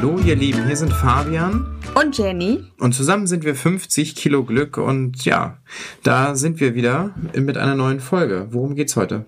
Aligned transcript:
Hallo 0.00 0.20
ihr 0.20 0.36
Lieben, 0.36 0.64
hier 0.64 0.76
sind 0.76 0.92
Fabian 0.92 1.76
und 1.96 2.16
Jenny. 2.16 2.62
Und 2.78 2.94
zusammen 2.94 3.26
sind 3.26 3.42
wir 3.42 3.56
50 3.56 4.14
Kilo 4.14 4.44
Glück 4.44 4.76
und 4.78 5.24
ja, 5.24 5.58
da 6.04 6.36
sind 6.36 6.60
wir 6.60 6.76
wieder 6.76 7.12
mit 7.34 7.58
einer 7.58 7.74
neuen 7.74 7.98
Folge. 7.98 8.46
Worum 8.52 8.76
geht's 8.76 8.94
heute? 8.94 9.24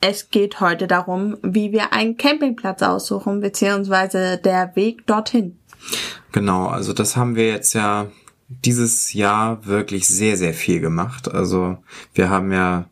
Es 0.00 0.30
geht 0.30 0.60
heute 0.60 0.86
darum, 0.86 1.36
wie 1.42 1.72
wir 1.72 1.92
einen 1.92 2.16
Campingplatz 2.16 2.80
aussuchen, 2.82 3.40
beziehungsweise 3.40 4.38
der 4.38 4.76
Weg 4.76 5.04
dorthin. 5.08 5.58
Genau, 6.30 6.68
also 6.68 6.92
das 6.92 7.16
haben 7.16 7.34
wir 7.34 7.48
jetzt 7.48 7.74
ja 7.74 8.06
dieses 8.48 9.14
Jahr 9.14 9.66
wirklich 9.66 10.06
sehr, 10.06 10.36
sehr 10.36 10.54
viel 10.54 10.78
gemacht. 10.78 11.26
Also 11.34 11.78
wir 12.14 12.30
haben 12.30 12.52
ja 12.52 12.88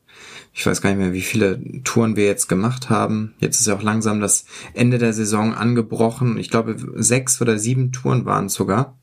ich 0.54 0.66
weiß 0.66 0.82
gar 0.82 0.90
nicht 0.90 0.98
mehr, 0.98 1.12
wie 1.12 1.22
viele 1.22 1.82
Touren 1.82 2.16
wir 2.16 2.26
jetzt 2.26 2.48
gemacht 2.48 2.90
haben. 2.90 3.34
Jetzt 3.38 3.60
ist 3.60 3.66
ja 3.66 3.74
auch 3.74 3.82
langsam 3.82 4.20
das 4.20 4.44
Ende 4.74 4.98
der 4.98 5.12
Saison 5.12 5.54
angebrochen. 5.54 6.36
Ich 6.36 6.50
glaube, 6.50 6.76
sechs 6.96 7.40
oder 7.40 7.58
sieben 7.58 7.92
Touren 7.92 8.26
waren 8.26 8.46
es 8.46 8.54
sogar. 8.54 8.98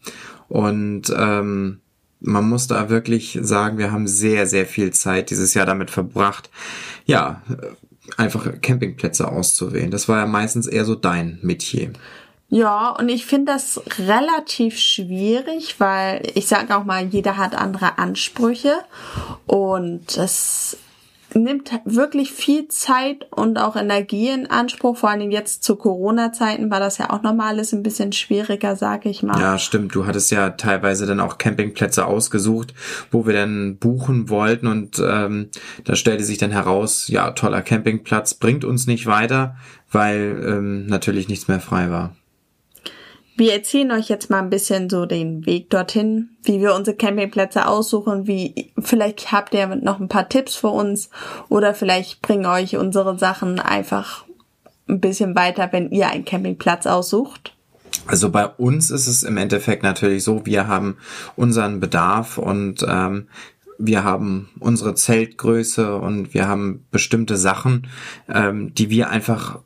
Und 0.48 1.14
ähm, 1.16 1.80
man 2.20 2.48
muss 2.48 2.68
da 2.68 2.90
wirklich 2.90 3.40
sagen, 3.42 3.78
wir 3.78 3.92
haben 3.92 4.08
sehr, 4.08 4.46
sehr 4.46 4.66
viel 4.66 4.92
Zeit 4.92 5.30
dieses 5.30 5.54
Jahr 5.54 5.66
damit 5.66 5.90
verbracht, 5.90 6.50
ja, 7.06 7.42
einfach 8.18 8.62
Campingplätze 8.62 9.28
auszuwählen. 9.28 9.92
Das 9.92 10.10
war 10.10 10.20
ja 10.20 10.26
meistens 10.26 10.68
eher 10.68 10.86
so 10.86 10.96
dein 10.96 11.40
Metier. 11.42 11.92
Ja, 12.50 12.90
und 12.90 13.10
ich 13.10 13.28
finde 13.28 13.54
das 13.54 13.80
relativ 14.00 14.80
schwierig, 14.80 15.80
weil 15.80 16.24
ich 16.34 16.48
sage 16.48 16.76
auch 16.76 16.84
mal, 16.84 17.06
jeder 17.06 17.38
hat 17.38 17.56
andere 17.56 18.00
Ansprüche 18.00 18.74
und 19.46 20.18
das 20.18 20.78
nimmt 21.34 21.72
wirklich 21.86 22.32
viel 22.32 22.68
Zeit 22.68 23.28
und 23.32 23.58
auch 23.58 23.76
Energie 23.76 24.30
in 24.30 24.48
Anspruch. 24.48 24.98
Vor 24.98 25.10
allem 25.10 25.32
jetzt 25.32 25.64
zu 25.64 25.76
Corona-Zeiten 25.76 26.72
war 26.72 26.80
das 26.80 26.98
ja 26.98 27.10
auch 27.10 27.22
nochmal 27.22 27.50
alles 27.50 27.74
ein 27.74 27.84
bisschen 27.84 28.12
schwieriger, 28.12 28.76
sage 28.76 29.10
ich 29.10 29.24
mal. 29.24 29.40
Ja, 29.40 29.58
stimmt. 29.58 29.94
Du 29.96 30.06
hattest 30.06 30.32
ja 30.32 30.52
teilweise 30.52 31.06
dann 31.06 31.20
auch 31.20 31.38
Campingplätze 31.38 32.06
ausgesucht, 32.06 32.74
wo 33.12 33.26
wir 33.26 33.34
dann 33.34 33.78
buchen 33.78 34.30
wollten 34.30 34.68
und 34.68 35.02
ähm, 35.06 35.50
da 35.84 35.96
stellte 35.96 36.24
sich 36.24 36.38
dann 36.38 36.52
heraus, 36.52 37.08
ja, 37.08 37.32
toller 37.32 37.62
Campingplatz 37.62 38.34
bringt 38.34 38.66
uns 38.66 38.88
nicht 38.88 39.06
weiter, 39.06 39.56
weil 39.92 40.44
ähm, 40.46 40.86
natürlich 40.88 41.28
nichts 41.28 41.48
mehr 41.48 41.60
frei 41.60 41.90
war. 41.90 42.16
Wir 43.40 43.54
erzählen 43.54 43.94
euch 43.94 44.10
jetzt 44.10 44.30
mal 44.30 44.40
ein 44.40 44.50
bisschen 44.50 44.90
so 44.90 45.06
den 45.06 45.46
Weg 45.46 45.70
dorthin, 45.70 46.32
wie 46.44 46.60
wir 46.60 46.76
unsere 46.76 46.98
Campingplätze 46.98 47.68
aussuchen, 47.68 48.28
wie, 48.28 48.74
vielleicht 48.78 49.32
habt 49.32 49.54
ihr 49.54 49.66
noch 49.78 50.02
ein 50.02 50.10
paar 50.10 50.28
Tipps 50.28 50.56
für 50.56 50.68
uns 50.68 51.10
oder 51.48 51.74
vielleicht 51.74 52.22
bringen 52.22 52.46
euch 52.46 52.76
unsere 52.76 53.18
Sachen 53.18 53.62
einfach 53.62 54.26
ein 54.90 55.00
bisschen 55.00 55.38
weiter, 55.38 55.70
wenn 55.72 55.90
ihr 55.90 56.10
einen 56.10 56.26
Campingplatz 56.26 56.86
aussucht. 56.86 57.56
Also 58.08 58.30
bei 58.30 58.46
uns 58.46 58.92
ist 58.92 59.08
es 59.08 59.24
im 59.24 59.38
Endeffekt 59.38 59.84
natürlich 59.84 60.26
so, 60.26 60.46
wir 60.46 60.68
haben 60.68 60.98
unseren 61.38 61.80
Bedarf 61.80 62.38
und 62.38 62.86
ähm, 62.86 63.30
wir 63.78 64.04
haben 64.04 64.50
unsere 64.60 64.96
Zeltgröße 64.96 65.96
und 65.96 66.34
wir 66.34 66.50
haben 66.50 66.84
bestimmte 66.92 67.38
Sachen, 67.38 67.88
ähm, 68.28 68.76
die 68.76 68.90
wir 68.90 69.10
einfach 69.10 69.60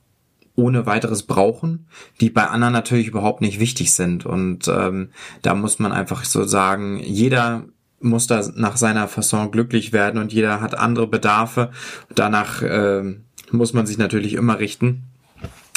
ohne 0.55 0.85
weiteres 0.85 1.23
brauchen, 1.23 1.87
die 2.21 2.29
bei 2.29 2.47
anderen 2.47 2.73
natürlich 2.73 3.07
überhaupt 3.07 3.41
nicht 3.41 3.59
wichtig 3.59 3.93
sind. 3.93 4.25
Und 4.25 4.67
ähm, 4.67 5.09
da 5.41 5.55
muss 5.55 5.79
man 5.79 5.91
einfach 5.91 6.23
so 6.25 6.43
sagen, 6.43 6.99
jeder 6.99 7.65
muss 7.99 8.27
da 8.27 8.43
nach 8.55 8.77
seiner 8.77 9.07
Fasson 9.07 9.51
glücklich 9.51 9.93
werden 9.93 10.21
und 10.21 10.33
jeder 10.33 10.61
hat 10.61 10.77
andere 10.77 11.07
Bedarfe. 11.07 11.71
Danach 12.13 12.61
äh, 12.61 13.15
muss 13.51 13.73
man 13.73 13.87
sich 13.87 13.97
natürlich 13.97 14.33
immer 14.33 14.59
richten. 14.59 15.03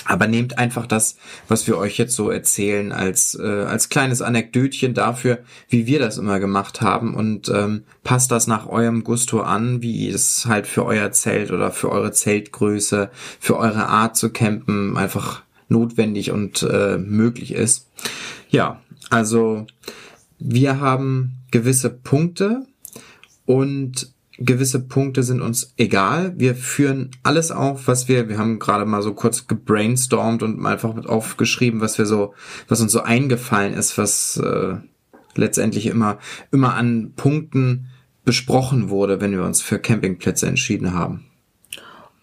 Aber 0.06 0.28
nehmt 0.28 0.58
einfach 0.58 0.86
das, 0.86 1.16
was 1.48 1.66
wir 1.66 1.76
euch 1.76 1.98
jetzt 1.98 2.14
so 2.14 2.30
erzählen, 2.30 2.92
als, 2.92 3.34
äh, 3.34 3.64
als 3.64 3.88
kleines 3.88 4.22
Anekdötchen 4.22 4.94
dafür, 4.94 5.40
wie 5.68 5.86
wir 5.86 5.98
das 5.98 6.18
immer 6.18 6.38
gemacht 6.38 6.80
haben 6.80 7.14
und 7.14 7.48
ähm, 7.48 7.82
passt 8.04 8.30
das 8.30 8.46
nach 8.46 8.66
eurem 8.66 9.04
Gusto 9.04 9.40
an, 9.40 9.82
wie 9.82 10.08
es 10.08 10.46
halt 10.46 10.66
für 10.66 10.84
euer 10.84 11.10
Zelt 11.12 11.50
oder 11.50 11.72
für 11.72 11.90
eure 11.90 12.12
Zeltgröße, 12.12 13.10
für 13.40 13.56
eure 13.56 13.88
Art 13.88 14.16
zu 14.16 14.30
campen 14.30 14.96
einfach 14.96 15.42
notwendig 15.68 16.30
und 16.30 16.62
äh, 16.62 16.98
möglich 16.98 17.52
ist. 17.52 17.90
Ja, 18.48 18.80
also 19.10 19.66
wir 20.38 20.80
haben 20.80 21.38
gewisse 21.50 21.90
Punkte 21.90 22.66
und 23.44 24.12
gewisse 24.38 24.80
Punkte 24.80 25.22
sind 25.22 25.40
uns 25.40 25.72
egal. 25.76 26.34
Wir 26.36 26.54
führen 26.54 27.10
alles 27.22 27.50
auf, 27.50 27.88
was 27.88 28.08
wir, 28.08 28.28
wir 28.28 28.38
haben 28.38 28.58
gerade 28.58 28.84
mal 28.84 29.02
so 29.02 29.14
kurz 29.14 29.46
gebrainstormt 29.46 30.42
und 30.42 30.64
einfach 30.64 30.94
mit 30.94 31.06
aufgeschrieben, 31.06 31.80
was 31.80 31.98
wir 31.98 32.06
so, 32.06 32.34
was 32.68 32.80
uns 32.80 32.92
so 32.92 33.02
eingefallen 33.02 33.74
ist, 33.74 33.96
was 33.98 34.36
äh, 34.36 34.76
letztendlich 35.34 35.86
immer, 35.86 36.18
immer 36.52 36.74
an 36.74 37.12
Punkten 37.16 37.86
besprochen 38.24 38.90
wurde, 38.90 39.20
wenn 39.20 39.32
wir 39.32 39.44
uns 39.44 39.62
für 39.62 39.78
Campingplätze 39.78 40.46
entschieden 40.46 40.94
haben. 40.94 41.26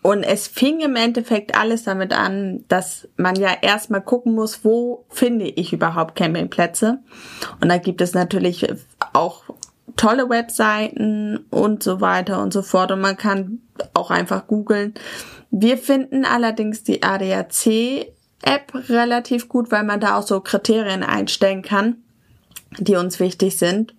Und 0.03 0.23
es 0.23 0.47
fing 0.47 0.81
im 0.81 0.97
Endeffekt 0.97 1.57
alles 1.57 1.83
damit 1.83 2.11
an, 2.11 2.65
dass 2.67 3.07
man 3.15 3.37
ja 3.37 3.51
erstmal 3.61 4.01
gucken 4.01 4.35
muss, 4.35 4.65
wo 4.65 5.05
finde 5.07 5.45
ich 5.45 5.71
überhaupt 5.71 6.15
Campingplätze. 6.15 6.99
Und 7.61 7.69
da 7.69 7.77
gibt 7.77 8.01
es 8.01 8.13
natürlich 8.13 8.67
auch 9.13 9.45
tolle 9.95 10.29
Webseiten 10.29 11.45
und 11.49 11.83
so 11.83 12.01
weiter 12.01 12.41
und 12.41 12.53
so 12.53 12.61
fort. 12.61 12.91
Und 12.91 13.01
man 13.01 13.17
kann 13.17 13.59
auch 13.93 14.11
einfach 14.11 14.47
googeln. 14.47 14.93
Wir 15.51 15.77
finden 15.77 16.25
allerdings 16.25 16.83
die 16.83 17.03
ADAC-App 17.03 18.73
relativ 18.89 19.47
gut, 19.47 19.71
weil 19.71 19.83
man 19.83 19.99
da 19.99 20.17
auch 20.17 20.25
so 20.25 20.39
Kriterien 20.39 21.03
einstellen 21.03 21.61
kann, 21.61 21.97
die 22.79 22.95
uns 22.95 23.19
wichtig 23.19 23.57
sind. 23.57 23.95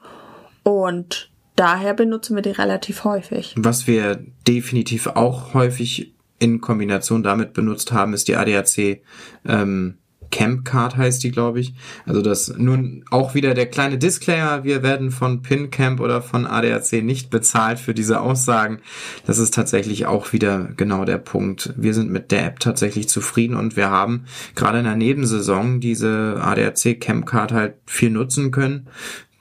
Und 0.62 1.30
daher 1.56 1.94
benutzen 1.94 2.34
wir 2.34 2.42
die 2.42 2.50
relativ 2.50 3.04
häufig. 3.04 3.54
Was 3.56 3.86
wir 3.86 4.24
definitiv 4.46 5.06
auch 5.06 5.54
häufig 5.54 6.14
in 6.38 6.60
Kombination 6.60 7.22
damit 7.22 7.52
benutzt 7.52 7.92
haben, 7.92 8.12
ist 8.12 8.28
die 8.28 8.36
ADAC 8.36 9.02
ähm, 9.46 9.98
Camp 10.30 10.64
Card 10.64 10.96
heißt 10.96 11.22
die, 11.22 11.30
glaube 11.30 11.60
ich. 11.60 11.74
Also 12.06 12.22
das 12.22 12.54
nun 12.56 13.04
auch 13.10 13.34
wieder 13.34 13.54
der 13.54 13.66
kleine 13.66 13.98
Disclaimer. 13.98 14.64
Wir 14.64 14.82
werden 14.82 15.10
von 15.10 15.42
PinCamp 15.42 16.00
oder 16.00 16.22
von 16.22 16.46
ADAC 16.46 17.02
nicht 17.02 17.30
bezahlt 17.30 17.78
für 17.78 17.94
diese 17.94 18.20
Aussagen. 18.20 18.78
Das 19.26 19.38
ist 19.38 19.54
tatsächlich 19.54 20.06
auch 20.06 20.32
wieder 20.32 20.70
genau 20.76 21.04
der 21.04 21.18
Punkt. 21.18 21.72
Wir 21.76 21.94
sind 21.94 22.10
mit 22.10 22.30
der 22.30 22.46
App 22.46 22.60
tatsächlich 22.60 23.08
zufrieden 23.08 23.56
und 23.56 23.76
wir 23.76 23.90
haben 23.90 24.24
gerade 24.54 24.78
in 24.78 24.84
der 24.84 24.96
Nebensaison 24.96 25.80
diese 25.80 26.38
ADAC 26.40 27.00
Camp 27.00 27.26
Card 27.26 27.52
halt 27.52 27.74
viel 27.86 28.10
nutzen 28.10 28.50
können 28.50 28.88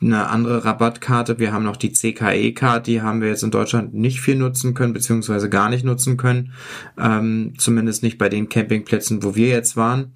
eine 0.03 0.27
andere 0.29 0.65
Rabattkarte. 0.65 1.39
Wir 1.39 1.53
haben 1.53 1.63
noch 1.63 1.77
die 1.77 1.91
CKE-Card, 1.91 2.87
die 2.87 3.01
haben 3.01 3.21
wir 3.21 3.29
jetzt 3.29 3.43
in 3.43 3.51
Deutschland 3.51 3.93
nicht 3.93 4.21
viel 4.21 4.35
nutzen 4.35 4.73
können, 4.73 4.93
beziehungsweise 4.93 5.49
gar 5.49 5.69
nicht 5.69 5.85
nutzen 5.85 6.17
können. 6.17 6.53
Ähm, 6.97 7.53
zumindest 7.57 8.03
nicht 8.03 8.17
bei 8.17 8.29
den 8.29 8.49
Campingplätzen, 8.49 9.23
wo 9.23 9.35
wir 9.35 9.47
jetzt 9.47 9.77
waren. 9.77 10.13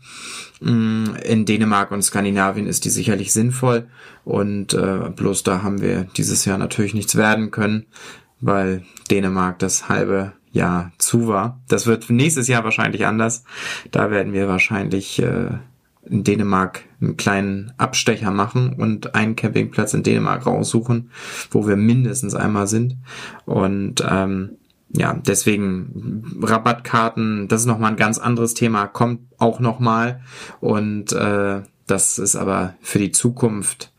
Mm, 0.61 1.15
in 1.23 1.45
Dänemark 1.45 1.91
und 1.91 2.01
Skandinavien 2.01 2.67
ist 2.67 2.85
die 2.85 2.89
sicherlich 2.89 3.33
sinnvoll. 3.33 3.87
Und 4.23 4.73
äh, 4.73 5.09
bloß 5.15 5.43
da 5.43 5.63
haben 5.63 5.81
wir 5.81 6.07
dieses 6.17 6.45
Jahr 6.45 6.57
natürlich 6.57 6.93
nichts 6.93 7.15
werden 7.15 7.51
können, 7.51 7.85
weil 8.41 8.83
Dänemark 9.09 9.59
das 9.59 9.89
halbe 9.89 10.33
Jahr 10.51 10.91
zu 10.97 11.27
war. 11.27 11.61
Das 11.67 11.87
wird 11.87 12.09
nächstes 12.09 12.47
Jahr 12.47 12.63
wahrscheinlich 12.63 13.05
anders. 13.05 13.43
Da 13.91 14.11
werden 14.11 14.33
wir 14.33 14.47
wahrscheinlich 14.47 15.19
äh, 15.19 15.49
in 16.09 16.23
Dänemark 16.23 16.83
einen 17.01 17.17
kleinen 17.17 17.73
Abstecher 17.77 18.31
machen 18.31 18.73
und 18.73 19.15
einen 19.15 19.35
Campingplatz 19.35 19.93
in 19.93 20.03
Dänemark 20.03 20.45
raussuchen, 20.45 21.11
wo 21.51 21.67
wir 21.67 21.75
mindestens 21.75 22.35
einmal 22.35 22.67
sind. 22.67 22.97
Und 23.45 24.03
ähm, 24.07 24.57
ja, 24.89 25.13
deswegen 25.13 26.39
Rabattkarten, 26.41 27.47
das 27.47 27.61
ist 27.61 27.67
nochmal 27.67 27.91
ein 27.91 27.97
ganz 27.97 28.17
anderes 28.17 28.53
Thema, 28.53 28.87
kommt 28.87 29.21
auch 29.37 29.59
nochmal. 29.59 30.21
Und 30.59 31.11
äh, 31.13 31.61
das 31.85 32.19
ist 32.19 32.35
aber 32.35 32.75
für 32.81 32.99
die 32.99 33.11
Zukunft 33.11 33.91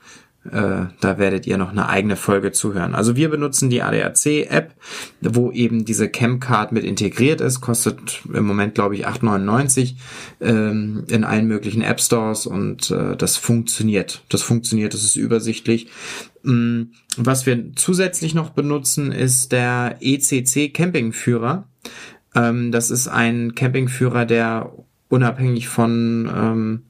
äh, 0.53 0.87
da 1.01 1.19
werdet 1.19 1.47
ihr 1.47 1.57
noch 1.59 1.71
eine 1.71 1.89
eigene 1.89 2.17
Folge 2.17 2.53
zuhören. 2.53 2.95
Also 2.95 3.17
wir 3.17 3.29
benutzen 3.29 3.71
die 3.71 3.83
ADAC-App, 3.83 4.75
wo 5.21 5.51
eben 5.51 5.85
diese 5.85 6.09
Camcard 6.09 6.73
mit 6.73 6.85
integriert 6.85 7.41
ist. 7.41 7.61
Kostet 7.61 8.23
im 8.33 8.47
Moment, 8.47 8.75
glaube 8.75 8.97
ich, 8.97 9.07
8,99 9.07 9.95
ähm, 10.41 11.05
in 11.09 11.25
allen 11.25 11.47
möglichen 11.47 11.83
App 11.83 12.01
Stores 12.01 12.47
und 12.47 12.91
äh, 12.91 13.17
das 13.17 13.37
funktioniert. 13.37 14.23
Das 14.29 14.43
funktioniert, 14.43 14.95
das 14.95 15.05
ist 15.05 15.17
übersichtlich. 15.17 15.89
Ähm, 16.45 16.93
was 17.17 17.47
wir 17.47 17.75
zusätzlich 17.75 18.35
noch 18.35 18.51
benutzen, 18.51 19.13
ist 19.13 19.53
der 19.53 19.97
ECC 20.01 20.73
Campingführer. 20.73 21.69
Ähm, 22.35 22.73
das 22.73 22.91
ist 22.91 23.09
ein 23.09 23.55
Campingführer, 23.55 24.25
der 24.25 24.73
unabhängig 25.09 25.69
von, 25.69 26.31
ähm, 26.35 26.83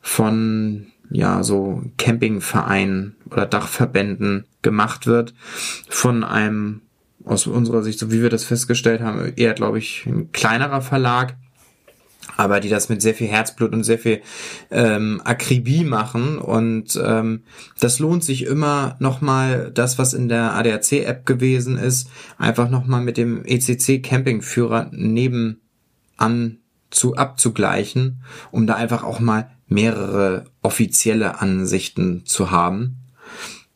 von 0.00 0.86
ja, 1.16 1.42
so 1.42 1.82
Campingvereinen 1.96 3.16
oder 3.30 3.46
Dachverbänden 3.46 4.44
gemacht 4.60 5.06
wird 5.06 5.32
von 5.88 6.22
einem, 6.22 6.82
aus 7.24 7.46
unserer 7.46 7.82
Sicht, 7.82 7.98
so 7.98 8.12
wie 8.12 8.20
wir 8.20 8.28
das 8.28 8.44
festgestellt 8.44 9.00
haben, 9.00 9.32
eher, 9.34 9.54
glaube 9.54 9.78
ich, 9.78 10.04
ein 10.04 10.30
kleinerer 10.32 10.82
Verlag. 10.82 11.36
aber 12.36 12.60
die 12.60 12.68
das 12.68 12.90
mit 12.90 13.00
sehr 13.00 13.14
viel 13.14 13.28
Herzblut 13.28 13.72
und 13.72 13.82
sehr 13.82 13.98
viel 13.98 14.20
ähm, 14.70 15.22
Akribie 15.24 15.84
machen 15.84 16.36
und 16.36 17.00
ähm, 17.02 17.44
das 17.80 17.98
lohnt 17.98 18.22
sich 18.22 18.44
immer 18.44 18.96
nochmal 18.98 19.70
das, 19.72 19.98
was 19.98 20.12
in 20.12 20.28
der 20.28 20.52
ADAC-App 20.54 21.24
gewesen 21.24 21.78
ist, 21.78 22.10
einfach 22.36 22.68
nochmal 22.68 23.00
mit 23.00 23.16
dem 23.16 23.42
ECC-Campingführer 23.42 24.90
nebenan 24.90 26.58
zu 26.90 27.16
abzugleichen, 27.16 28.22
um 28.50 28.66
da 28.66 28.74
einfach 28.74 29.02
auch 29.02 29.20
mal 29.20 29.55
mehrere 29.68 30.44
offizielle 30.62 31.40
Ansichten 31.40 32.24
zu 32.24 32.50
haben. 32.50 32.96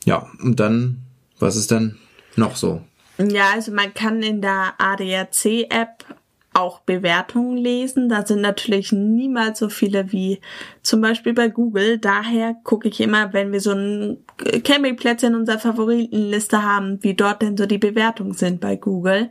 Ja, 0.04 0.28
und 0.42 0.60
dann, 0.60 0.98
was 1.38 1.56
ist 1.56 1.70
dann 1.70 1.98
noch 2.36 2.56
so? 2.56 2.82
Ja, 3.18 3.50
also 3.54 3.72
man 3.72 3.92
kann 3.92 4.22
in 4.22 4.40
der 4.40 4.74
ADAC-App 4.78 6.04
auch 6.52 6.80
Bewertungen 6.80 7.56
lesen. 7.56 8.08
Da 8.08 8.26
sind 8.26 8.40
natürlich 8.40 8.92
niemals 8.92 9.58
so 9.58 9.68
viele 9.68 10.10
wie 10.12 10.40
zum 10.82 11.00
Beispiel 11.00 11.32
bei 11.32 11.48
Google. 11.48 11.98
Daher 11.98 12.54
gucke 12.64 12.88
ich 12.88 13.00
immer, 13.00 13.32
wenn 13.32 13.52
wir 13.52 13.60
so 13.60 13.72
ein 13.72 14.18
Campingplätze 14.64 15.26
in 15.26 15.34
unserer 15.34 15.58
Favoritenliste 15.58 16.62
haben, 16.62 17.02
wie 17.02 17.14
dort 17.14 17.42
denn 17.42 17.56
so 17.56 17.66
die 17.66 17.78
Bewertungen 17.78 18.32
sind 18.32 18.60
bei 18.60 18.76
Google. 18.76 19.30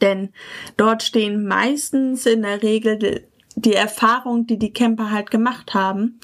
Denn 0.00 0.30
dort 0.76 1.02
stehen 1.02 1.46
meistens 1.46 2.26
in 2.26 2.42
der 2.42 2.62
Regel 2.62 3.24
die 3.56 3.74
Erfahrung, 3.74 4.46
die 4.46 4.58
die 4.58 4.72
Camper 4.72 5.10
halt 5.10 5.30
gemacht 5.30 5.74
haben. 5.74 6.20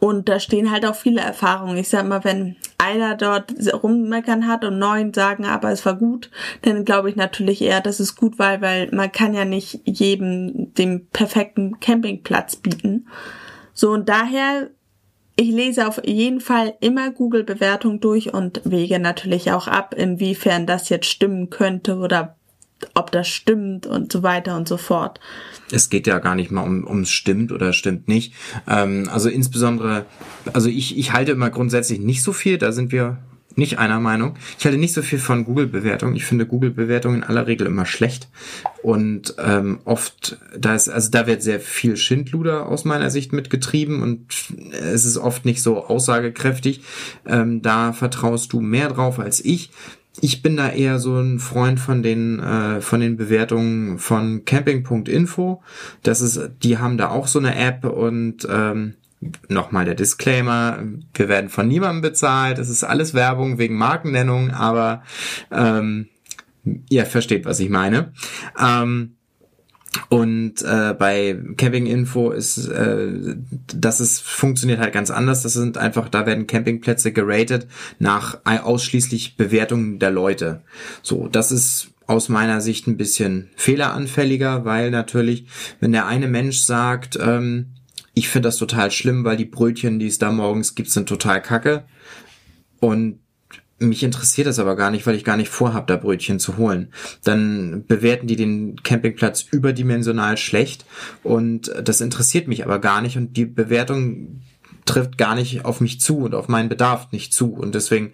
Und 0.00 0.30
da 0.30 0.40
stehen 0.40 0.70
halt 0.70 0.86
auch 0.86 0.94
viele 0.94 1.20
Erfahrungen. 1.20 1.76
Ich 1.76 1.90
sag 1.90 2.08
mal, 2.08 2.24
wenn 2.24 2.56
einer 2.78 3.14
dort 3.16 3.52
rummeckern 3.82 4.48
hat 4.48 4.64
und 4.64 4.78
neun 4.78 5.12
sagen, 5.12 5.44
aber 5.44 5.70
es 5.70 5.84
war 5.84 5.94
gut, 5.96 6.30
dann 6.62 6.86
glaube 6.86 7.10
ich 7.10 7.16
natürlich 7.16 7.60
eher, 7.60 7.82
dass 7.82 8.00
es 8.00 8.16
gut 8.16 8.38
war, 8.38 8.62
weil 8.62 8.88
man 8.92 9.12
kann 9.12 9.34
ja 9.34 9.44
nicht 9.44 9.82
jedem 9.84 10.72
den 10.74 11.06
perfekten 11.08 11.80
Campingplatz 11.80 12.56
bieten. 12.56 13.08
So 13.74 13.90
und 13.90 14.08
daher 14.08 14.70
ich 15.36 15.48
lese 15.48 15.88
auf 15.88 16.02
jeden 16.04 16.40
Fall 16.40 16.74
immer 16.80 17.10
Google-Bewertung 17.10 18.00
durch 18.00 18.34
und 18.34 18.60
wege 18.64 18.98
natürlich 18.98 19.52
auch 19.52 19.68
ab, 19.68 19.94
inwiefern 19.96 20.66
das 20.66 20.90
jetzt 20.90 21.06
stimmen 21.06 21.48
könnte 21.48 21.96
oder 21.96 22.36
ob 22.94 23.10
das 23.12 23.28
stimmt 23.28 23.86
und 23.86 24.12
so 24.12 24.22
weiter 24.22 24.56
und 24.56 24.68
so 24.68 24.76
fort. 24.76 25.20
Es 25.70 25.90
geht 25.90 26.06
ja 26.06 26.18
gar 26.18 26.34
nicht 26.34 26.50
mal 26.50 26.62
um 26.62 26.86
ums 26.86 27.10
stimmt 27.10 27.52
oder 27.52 27.72
stimmt 27.72 28.08
nicht. 28.08 28.34
Ähm, 28.68 29.08
also 29.12 29.28
insbesondere, 29.28 30.06
also 30.52 30.68
ich, 30.68 30.98
ich 30.98 31.12
halte 31.12 31.32
immer 31.32 31.50
grundsätzlich 31.50 32.00
nicht 32.00 32.22
so 32.22 32.32
viel, 32.32 32.58
da 32.58 32.72
sind 32.72 32.92
wir 32.92 33.18
nicht 33.56 33.78
einer 33.78 34.00
Meinung. 34.00 34.36
Ich 34.58 34.64
halte 34.64 34.78
nicht 34.78 34.94
so 34.94 35.02
viel 35.02 35.18
von 35.18 35.44
Google-Bewertungen. 35.44 36.16
Ich 36.16 36.24
finde 36.24 36.46
Google-Bewertungen 36.46 37.16
in 37.16 37.24
aller 37.24 37.46
Regel 37.46 37.66
immer 37.66 37.84
schlecht. 37.84 38.28
Und 38.82 39.34
ähm, 39.38 39.80
oft, 39.84 40.38
da 40.56 40.74
ist, 40.74 40.88
also 40.88 41.10
da 41.10 41.26
wird 41.26 41.42
sehr 41.42 41.60
viel 41.60 41.96
Schindluder 41.96 42.66
aus 42.66 42.84
meiner 42.84 43.10
Sicht 43.10 43.32
mitgetrieben 43.32 44.02
und 44.02 44.26
es 44.70 45.04
ist 45.04 45.18
oft 45.18 45.44
nicht 45.44 45.62
so 45.62 45.84
aussagekräftig. 45.84 46.82
Ähm, 47.26 47.60
da 47.60 47.92
vertraust 47.92 48.52
du 48.52 48.60
mehr 48.60 48.88
drauf 48.88 49.18
als 49.18 49.44
ich 49.44 49.70
ich 50.20 50.42
bin 50.42 50.56
da 50.56 50.70
eher 50.70 50.98
so 50.98 51.18
ein 51.18 51.38
Freund 51.38 51.78
von 51.78 52.02
den 52.02 52.40
äh, 52.40 52.80
von 52.80 53.00
den 53.00 53.16
Bewertungen 53.16 53.98
von 53.98 54.44
Camping.info. 54.44 55.62
Das 56.02 56.20
ist, 56.20 56.40
die 56.62 56.78
haben 56.78 56.98
da 56.98 57.10
auch 57.10 57.26
so 57.26 57.38
eine 57.38 57.54
App 57.54 57.84
und 57.84 58.46
ähm, 58.50 58.94
nochmal 59.48 59.84
der 59.84 59.94
Disclaimer: 59.94 60.82
Wir 61.14 61.28
werden 61.28 61.48
von 61.48 61.68
niemandem 61.68 62.02
bezahlt. 62.02 62.58
Das 62.58 62.68
ist 62.68 62.82
alles 62.82 63.14
Werbung 63.14 63.58
wegen 63.58 63.76
Markennennung, 63.76 64.50
aber 64.50 65.02
ähm, 65.52 66.08
ihr 66.88 67.06
versteht, 67.06 67.44
was 67.44 67.60
ich 67.60 67.70
meine. 67.70 68.12
Ähm, 68.58 69.16
und 70.08 70.62
äh, 70.62 70.94
bei 70.94 71.36
Camping 71.56 71.86
Info 71.86 72.30
ist 72.30 72.68
äh, 72.68 73.36
das 73.74 74.00
ist 74.00 74.22
funktioniert 74.22 74.78
halt 74.78 74.92
ganz 74.92 75.10
anders. 75.10 75.42
Das 75.42 75.52
sind 75.52 75.78
einfach, 75.78 76.08
da 76.08 76.26
werden 76.26 76.46
Campingplätze 76.46 77.12
geratet 77.12 77.66
nach 77.98 78.38
ausschließlich 78.44 79.36
Bewertungen 79.36 79.98
der 79.98 80.10
Leute. 80.10 80.62
So, 81.02 81.28
das 81.28 81.50
ist 81.50 81.88
aus 82.06 82.28
meiner 82.28 82.60
Sicht 82.60 82.86
ein 82.86 82.96
bisschen 82.96 83.50
fehleranfälliger, 83.56 84.64
weil 84.64 84.90
natürlich, 84.90 85.46
wenn 85.78 85.92
der 85.92 86.06
eine 86.06 86.26
Mensch 86.26 86.58
sagt, 86.58 87.16
ähm, 87.20 87.66
ich 88.14 88.28
finde 88.28 88.48
das 88.48 88.58
total 88.58 88.90
schlimm, 88.90 89.24
weil 89.24 89.36
die 89.36 89.44
Brötchen, 89.44 90.00
die 90.00 90.08
es 90.08 90.18
da 90.18 90.32
morgens 90.32 90.74
gibt, 90.74 90.90
sind 90.90 91.08
total 91.08 91.40
kacke. 91.40 91.84
Und 92.80 93.19
mich 93.80 94.02
interessiert 94.02 94.46
das 94.46 94.58
aber 94.58 94.76
gar 94.76 94.90
nicht, 94.90 95.06
weil 95.06 95.16
ich 95.16 95.24
gar 95.24 95.36
nicht 95.36 95.48
vorhab, 95.48 95.86
da 95.86 95.96
Brötchen 95.96 96.38
zu 96.38 96.58
holen. 96.58 96.92
Dann 97.24 97.84
bewerten 97.88 98.26
die 98.26 98.36
den 98.36 98.82
Campingplatz 98.82 99.46
überdimensional 99.50 100.36
schlecht 100.36 100.84
und 101.22 101.72
das 101.82 102.00
interessiert 102.00 102.46
mich 102.46 102.64
aber 102.64 102.78
gar 102.78 103.00
nicht 103.00 103.16
und 103.16 103.36
die 103.36 103.46
Bewertung 103.46 104.42
trifft 104.84 105.18
gar 105.18 105.34
nicht 105.34 105.64
auf 105.64 105.80
mich 105.80 106.00
zu 106.00 106.18
und 106.18 106.34
auf 106.34 106.48
meinen 106.48 106.68
Bedarf 106.68 107.12
nicht 107.12 107.32
zu 107.32 107.54
und 107.54 107.74
deswegen 107.74 108.12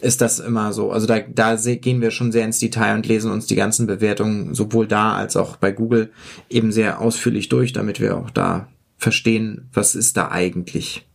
ist 0.00 0.20
das 0.20 0.38
immer 0.38 0.72
so. 0.72 0.90
Also 0.90 1.06
da, 1.06 1.20
da 1.20 1.56
gehen 1.56 2.00
wir 2.00 2.10
schon 2.10 2.32
sehr 2.32 2.44
ins 2.44 2.58
Detail 2.58 2.94
und 2.94 3.06
lesen 3.06 3.30
uns 3.30 3.46
die 3.46 3.56
ganzen 3.56 3.86
Bewertungen 3.86 4.54
sowohl 4.54 4.86
da 4.86 5.14
als 5.14 5.36
auch 5.36 5.56
bei 5.56 5.72
Google 5.72 6.10
eben 6.50 6.72
sehr 6.72 7.00
ausführlich 7.00 7.48
durch, 7.48 7.72
damit 7.72 8.00
wir 8.00 8.16
auch 8.16 8.30
da 8.30 8.68
verstehen, 8.98 9.68
was 9.72 9.94
ist 9.94 10.16
da 10.16 10.30
eigentlich. 10.30 11.06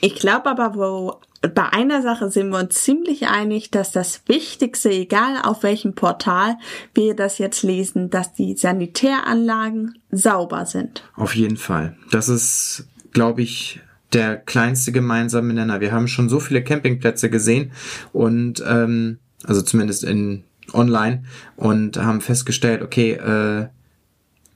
Ich 0.00 0.14
glaube 0.14 0.48
aber, 0.50 0.74
wo 0.74 1.20
bei 1.40 1.72
einer 1.72 2.02
Sache 2.02 2.30
sind 2.30 2.50
wir 2.50 2.58
uns 2.58 2.82
ziemlich 2.82 3.28
einig, 3.28 3.70
dass 3.70 3.92
das 3.92 4.22
Wichtigste, 4.26 4.90
egal 4.90 5.40
auf 5.42 5.62
welchem 5.62 5.94
Portal 5.94 6.56
wir 6.94 7.14
das 7.14 7.38
jetzt 7.38 7.62
lesen, 7.62 8.10
dass 8.10 8.34
die 8.34 8.56
Sanitäranlagen 8.56 9.98
sauber 10.10 10.66
sind. 10.66 11.04
Auf 11.14 11.36
jeden 11.36 11.56
Fall. 11.56 11.96
Das 12.10 12.28
ist, 12.28 12.88
glaube 13.12 13.42
ich, 13.42 13.80
der 14.12 14.36
kleinste 14.36 14.90
gemeinsame 14.90 15.52
Nenner. 15.52 15.80
Wir 15.80 15.92
haben 15.92 16.08
schon 16.08 16.28
so 16.28 16.40
viele 16.40 16.64
Campingplätze 16.64 17.30
gesehen 17.30 17.72
und 18.12 18.62
ähm, 18.66 19.18
also 19.44 19.62
zumindest 19.62 20.02
in 20.04 20.44
online 20.72 21.24
und 21.56 21.96
haben 21.98 22.20
festgestellt, 22.20 22.82
okay, 22.82 23.12
äh, 23.12 23.68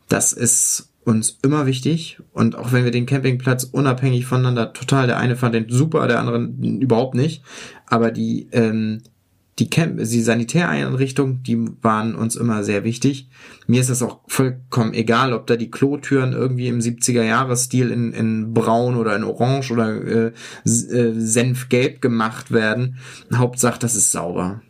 das 0.08 0.32
ist 0.32 0.91
uns 1.04 1.38
immer 1.43 1.66
wichtig 1.66 2.20
und 2.32 2.56
auch 2.56 2.72
wenn 2.72 2.84
wir 2.84 2.90
den 2.90 3.06
Campingplatz 3.06 3.64
unabhängig 3.64 4.26
voneinander 4.26 4.72
total, 4.72 5.06
der 5.06 5.19
eine 5.19 5.37
fand 5.37 5.54
den 5.54 5.69
super, 5.69 6.06
der 6.06 6.20
andere 6.20 6.38
überhaupt 6.60 7.14
nicht, 7.14 7.43
aber 7.87 8.10
die 8.10 8.49
ähm, 8.52 9.02
die 9.58 9.69
Camp 9.69 9.99
die 9.99 10.22
Sanitäreinrichtung, 10.22 11.43
die 11.43 11.66
waren 11.82 12.14
uns 12.14 12.37
immer 12.37 12.64
sehr 12.64 12.85
wichtig. 12.85 13.28
Mir 13.66 13.80
ist 13.80 13.90
das 13.90 14.02
auch 14.02 14.21
vollkommen 14.26 14.94
egal, 14.94 15.32
ob 15.32 15.47
da 15.47 15.56
die 15.56 15.71
Klotüren 15.71 16.32
irgendwie 16.32 16.68
im 16.68 16.78
70er 16.80 17.23
Jahres 17.23 17.64
Stil 17.64 17.90
in, 17.90 18.12
in 18.12 18.54
braun 18.54 18.97
oder 18.97 19.14
in 19.14 19.25
orange 19.25 19.71
oder 19.71 19.94
äh, 20.02 20.32
äh, 20.64 21.12
senfgelb 21.14 22.00
gemacht 22.00 22.50
werden. 22.50 22.97
Hauptsache, 23.35 23.78
das 23.78 23.94
ist 23.94 24.11
sauber. 24.11 24.62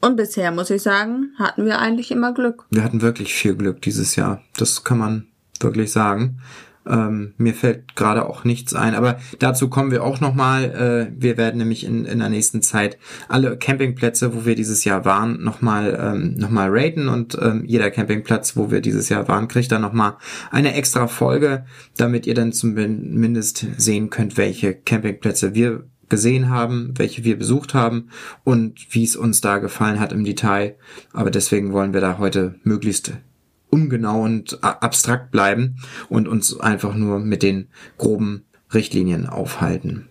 Und 0.00 0.16
bisher 0.16 0.50
muss 0.50 0.70
ich 0.70 0.80
sagen, 0.80 1.32
hatten 1.38 1.66
wir 1.66 1.78
eigentlich 1.78 2.10
immer 2.10 2.32
Glück. 2.32 2.64
Wir 2.70 2.82
hatten 2.82 3.02
wirklich 3.02 3.34
viel 3.34 3.54
Glück 3.54 3.82
dieses 3.82 4.16
Jahr. 4.16 4.42
Das 4.56 4.82
kann 4.82 4.96
man 4.96 5.26
wirklich 5.60 5.92
sagen. 5.92 6.40
Ähm, 6.88 7.34
mir 7.36 7.52
fällt 7.52 7.94
gerade 7.94 8.26
auch 8.26 8.44
nichts 8.44 8.74
ein, 8.74 8.94
aber 8.94 9.18
dazu 9.38 9.68
kommen 9.68 9.90
wir 9.90 10.02
auch 10.02 10.20
nochmal. 10.20 11.10
Äh, 11.10 11.22
wir 11.22 11.36
werden 11.36 11.58
nämlich 11.58 11.84
in, 11.84 12.06
in 12.06 12.20
der 12.20 12.30
nächsten 12.30 12.62
Zeit 12.62 12.98
alle 13.28 13.58
Campingplätze, 13.58 14.34
wo 14.34 14.46
wir 14.46 14.54
dieses 14.54 14.84
Jahr 14.84 15.04
waren, 15.04 15.42
nochmal 15.42 15.98
ähm, 16.00 16.34
noch 16.38 16.50
raten 16.52 17.08
und 17.08 17.36
ähm, 17.40 17.64
jeder 17.66 17.90
Campingplatz, 17.90 18.56
wo 18.56 18.70
wir 18.70 18.80
dieses 18.80 19.10
Jahr 19.10 19.28
waren, 19.28 19.46
kriegt 19.46 19.70
dann 19.72 19.82
nochmal 19.82 20.14
eine 20.50 20.74
extra 20.74 21.06
Folge, 21.06 21.66
damit 21.98 22.26
ihr 22.26 22.34
dann 22.34 22.52
zumindest 22.52 23.66
sehen 23.76 24.08
könnt, 24.08 24.38
welche 24.38 24.74
Campingplätze 24.74 25.54
wir 25.54 25.84
gesehen 26.08 26.48
haben, 26.48 26.94
welche 26.96 27.24
wir 27.24 27.38
besucht 27.38 27.74
haben 27.74 28.08
und 28.42 28.86
wie 28.90 29.04
es 29.04 29.16
uns 29.16 29.40
da 29.40 29.58
gefallen 29.58 30.00
hat 30.00 30.12
im 30.12 30.24
Detail. 30.24 30.76
Aber 31.12 31.30
deswegen 31.30 31.72
wollen 31.72 31.92
wir 31.92 32.00
da 32.00 32.18
heute 32.18 32.56
möglichst 32.64 33.12
ungenau 33.70 34.22
und 34.22 34.62
abstrakt 34.62 35.30
bleiben 35.30 35.76
und 36.08 36.28
uns 36.28 36.58
einfach 36.58 36.94
nur 36.94 37.18
mit 37.18 37.42
den 37.42 37.68
groben 37.98 38.44
Richtlinien 38.72 39.26
aufhalten. 39.28 40.06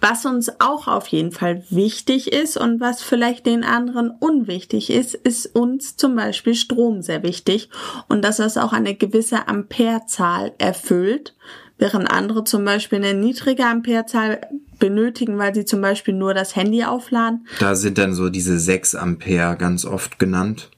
Was 0.00 0.24
uns 0.24 0.48
auch 0.60 0.86
auf 0.86 1.08
jeden 1.08 1.32
Fall 1.32 1.64
wichtig 1.70 2.32
ist 2.32 2.56
und 2.56 2.80
was 2.80 3.02
vielleicht 3.02 3.46
den 3.46 3.64
anderen 3.64 4.10
unwichtig 4.10 4.90
ist, 4.90 5.14
ist 5.14 5.46
uns 5.56 5.96
zum 5.96 6.14
Beispiel 6.14 6.54
Strom 6.54 7.02
sehr 7.02 7.24
wichtig 7.24 7.68
und 8.08 8.24
dass 8.24 8.38
es 8.38 8.56
auch 8.56 8.72
eine 8.72 8.94
gewisse 8.94 9.48
Amperezahl 9.48 10.52
erfüllt, 10.58 11.34
während 11.78 12.08
andere 12.10 12.44
zum 12.44 12.64
Beispiel 12.64 12.98
eine 13.04 13.14
niedrige 13.14 13.66
Amperezahl 13.66 14.40
benötigen, 14.78 15.36
weil 15.38 15.52
sie 15.52 15.64
zum 15.64 15.80
Beispiel 15.80 16.14
nur 16.14 16.32
das 16.32 16.54
Handy 16.54 16.84
aufladen. 16.84 17.48
Da 17.58 17.74
sind 17.74 17.98
dann 17.98 18.14
so 18.14 18.28
diese 18.28 18.60
6 18.60 18.94
Ampere 18.94 19.56
ganz 19.56 19.84
oft 19.84 20.20
genannt. 20.20 20.70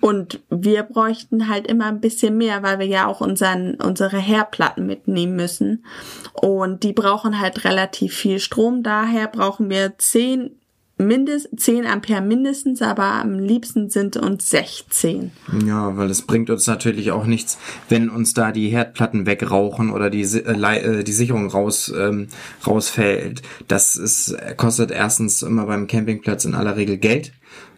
Und 0.00 0.40
wir 0.48 0.82
bräuchten 0.82 1.48
halt 1.48 1.66
immer 1.66 1.86
ein 1.86 2.00
bisschen 2.00 2.38
mehr, 2.38 2.62
weil 2.62 2.78
wir 2.78 2.86
ja 2.86 3.06
auch 3.06 3.20
unseren, 3.20 3.74
unsere 3.74 4.18
Herdplatten 4.18 4.86
mitnehmen 4.86 5.36
müssen. 5.36 5.84
Und 6.32 6.82
die 6.82 6.94
brauchen 6.94 7.38
halt 7.38 7.64
relativ 7.64 8.14
viel 8.14 8.38
Strom. 8.38 8.82
Daher 8.82 9.28
brauchen 9.28 9.68
wir 9.68 9.98
10 9.98 10.52
mindest 11.00 11.48
10 11.56 11.86
Ampere 11.86 12.20
mindestens, 12.20 12.82
aber 12.82 13.04
am 13.04 13.38
liebsten 13.38 13.90
sind 13.90 14.16
uns 14.16 14.50
16. 14.50 15.32
Ja, 15.66 15.96
weil 15.96 16.10
es 16.10 16.22
bringt 16.22 16.50
uns 16.50 16.66
natürlich 16.66 17.10
auch 17.10 17.24
nichts, 17.24 17.58
wenn 17.88 18.10
uns 18.10 18.34
da 18.34 18.52
die 18.52 18.68
Herdplatten 18.68 19.26
wegrauchen 19.26 19.90
oder 19.90 20.10
die, 20.10 20.22
äh, 20.22 21.02
die 21.02 21.12
Sicherung 21.12 21.48
raus, 21.48 21.92
ähm, 21.96 22.28
rausfällt. 22.66 23.42
Das 23.66 23.96
ist, 23.96 24.36
kostet 24.56 24.90
erstens 24.90 25.42
immer 25.42 25.66
beim 25.66 25.86
Campingplatz 25.86 26.44
in 26.44 26.54
aller 26.54 26.76
Regel 26.76 26.98
Geld 26.98 27.32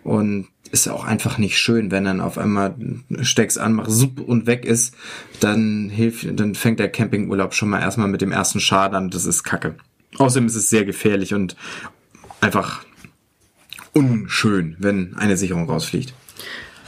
und 0.04 0.48
ist 0.72 0.88
auch 0.88 1.04
einfach 1.04 1.36
nicht 1.38 1.58
schön, 1.58 1.90
wenn 1.90 2.04
dann 2.04 2.20
auf 2.20 2.38
einmal 2.38 2.74
steckst 3.20 3.58
an, 3.58 3.74
mach 3.74 3.88
sup 3.88 4.20
und 4.20 4.46
weg 4.46 4.64
ist, 4.64 4.94
dann 5.38 5.90
hilft, 5.90 6.26
dann 6.40 6.54
fängt 6.54 6.80
der 6.80 6.88
Campingurlaub 6.88 7.54
schon 7.54 7.68
mal 7.68 7.80
erstmal 7.80 8.08
mit 8.08 8.22
dem 8.22 8.32
ersten 8.32 8.58
Schad 8.58 8.94
an, 8.94 9.10
das 9.10 9.26
ist 9.26 9.44
kacke. 9.44 9.76
Außerdem 10.16 10.46
ist 10.46 10.56
es 10.56 10.70
sehr 10.70 10.86
gefährlich 10.86 11.34
und 11.34 11.56
einfach 12.40 12.84
unschön, 13.92 14.76
wenn 14.78 15.14
eine 15.16 15.36
Sicherung 15.36 15.68
rausfliegt. 15.68 16.14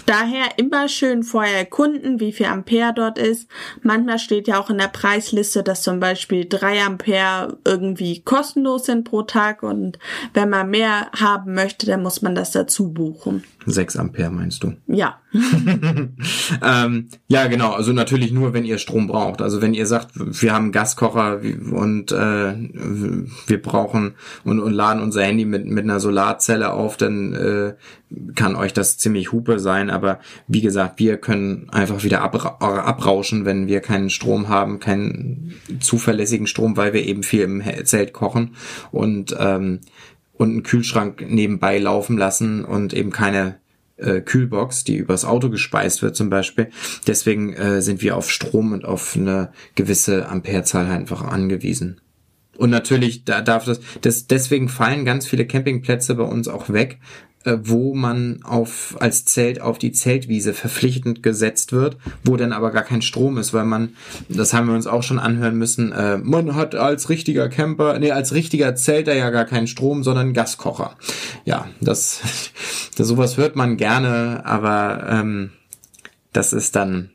Daher 0.06 0.58
immer 0.58 0.88
schön 0.88 1.22
vorher 1.22 1.58
erkunden, 1.58 2.20
wie 2.20 2.32
viel 2.32 2.46
Ampere 2.46 2.92
dort 2.94 3.18
ist. 3.18 3.48
Manchmal 3.82 4.18
steht 4.18 4.48
ja 4.48 4.60
auch 4.60 4.70
in 4.70 4.78
der 4.78 4.88
Preisliste, 4.88 5.62
dass 5.62 5.82
zum 5.82 6.00
Beispiel 6.00 6.46
drei 6.48 6.82
Ampere 6.82 7.58
irgendwie 7.64 8.20
kostenlos 8.22 8.86
sind 8.86 9.04
pro 9.04 9.22
Tag 9.22 9.62
und 9.62 9.98
wenn 10.34 10.50
man 10.50 10.70
mehr 10.70 11.10
haben 11.18 11.54
möchte, 11.54 11.86
dann 11.86 12.02
muss 12.02 12.22
man 12.22 12.34
das 12.34 12.50
dazu 12.50 12.92
buchen. 12.92 13.44
6 13.66 13.96
Ampere 13.96 14.30
meinst 14.30 14.62
du? 14.62 14.74
Ja. 14.86 15.20
ähm, 16.62 17.08
ja, 17.26 17.46
genau. 17.48 17.72
Also 17.72 17.92
natürlich 17.92 18.32
nur, 18.32 18.52
wenn 18.52 18.64
ihr 18.64 18.78
Strom 18.78 19.08
braucht. 19.08 19.42
Also 19.42 19.60
wenn 19.60 19.74
ihr 19.74 19.86
sagt, 19.86 20.10
wir 20.14 20.52
haben 20.52 20.70
Gaskocher 20.70 21.40
und 21.72 22.12
äh, 22.12 22.54
wir 23.46 23.60
brauchen 23.60 24.14
und, 24.44 24.60
und 24.60 24.72
laden 24.72 25.02
unser 25.02 25.24
Handy 25.24 25.44
mit, 25.44 25.66
mit 25.66 25.84
einer 25.84 25.98
Solarzelle 25.98 26.72
auf, 26.72 26.96
dann 26.96 27.34
äh, 27.34 27.74
kann 28.36 28.54
euch 28.54 28.72
das 28.72 28.96
ziemlich 28.96 29.32
Hupe 29.32 29.58
sein. 29.58 29.90
Aber 29.90 30.20
wie 30.46 30.60
gesagt, 30.60 31.00
wir 31.00 31.16
können 31.16 31.68
einfach 31.70 32.04
wieder 32.04 32.22
abra 32.22 32.56
abrauschen, 32.60 33.44
wenn 33.44 33.66
wir 33.66 33.80
keinen 33.80 34.10
Strom 34.10 34.48
haben, 34.48 34.78
keinen 34.78 35.54
zuverlässigen 35.80 36.46
Strom, 36.46 36.76
weil 36.76 36.92
wir 36.92 37.04
eben 37.04 37.24
viel 37.24 37.42
im 37.42 37.62
Zelt 37.84 38.12
kochen. 38.12 38.54
Und 38.92 39.34
ähm, 39.38 39.80
und 40.36 40.50
einen 40.50 40.62
Kühlschrank 40.64 41.24
nebenbei 41.28 41.78
laufen 41.78 42.18
lassen 42.18 42.64
und 42.64 42.92
eben 42.92 43.10
keine 43.10 43.60
äh, 43.96 44.20
Kühlbox, 44.20 44.84
die 44.84 44.96
übers 44.96 45.24
Auto 45.24 45.50
gespeist 45.50 46.02
wird 46.02 46.16
zum 46.16 46.30
Beispiel. 46.30 46.70
Deswegen 47.06 47.54
äh, 47.54 47.82
sind 47.82 48.02
wir 48.02 48.16
auf 48.16 48.30
Strom 48.30 48.72
und 48.72 48.84
auf 48.84 49.16
eine 49.16 49.52
gewisse 49.74 50.28
Amperezahl 50.28 50.88
halt 50.88 51.00
einfach 51.00 51.22
angewiesen. 51.22 52.00
Und 52.56 52.70
natürlich 52.70 53.24
da 53.24 53.40
darf 53.40 53.64
das, 53.64 53.80
das, 54.00 54.26
deswegen 54.26 54.68
fallen 54.68 55.04
ganz 55.04 55.26
viele 55.26 55.46
Campingplätze 55.46 56.14
bei 56.14 56.24
uns 56.24 56.48
auch 56.48 56.70
weg, 56.70 56.98
wo 57.44 57.94
man 57.94 58.40
auf 58.42 58.96
als 59.00 59.24
Zelt 59.24 59.60
auf 59.60 59.78
die 59.78 59.92
Zeltwiese 59.92 60.54
verpflichtend 60.54 61.22
gesetzt 61.22 61.72
wird, 61.72 61.96
wo 62.24 62.36
dann 62.36 62.52
aber 62.52 62.70
gar 62.70 62.82
kein 62.82 63.02
Strom 63.02 63.38
ist, 63.38 63.52
weil 63.52 63.64
man, 63.64 63.96
das 64.28 64.52
haben 64.52 64.68
wir 64.68 64.74
uns 64.74 64.86
auch 64.86 65.02
schon 65.02 65.18
anhören 65.18 65.56
müssen, 65.56 65.92
äh, 65.92 66.18
man 66.18 66.54
hat 66.54 66.74
als 66.74 67.08
richtiger 67.08 67.48
Camper, 67.48 67.98
nee, 67.98 68.10
als 68.10 68.32
richtiger 68.32 68.74
Zelter 68.74 69.14
ja 69.14 69.30
gar 69.30 69.44
keinen 69.44 69.66
Strom, 69.66 70.02
sondern 70.02 70.32
Gaskocher. 70.32 70.96
Ja, 71.44 71.68
das, 71.80 72.20
das 72.96 73.06
sowas 73.06 73.36
hört 73.36 73.56
man 73.56 73.76
gerne, 73.76 74.42
aber 74.44 75.06
ähm, 75.08 75.50
das 76.32 76.52
ist 76.52 76.76
dann 76.76 77.10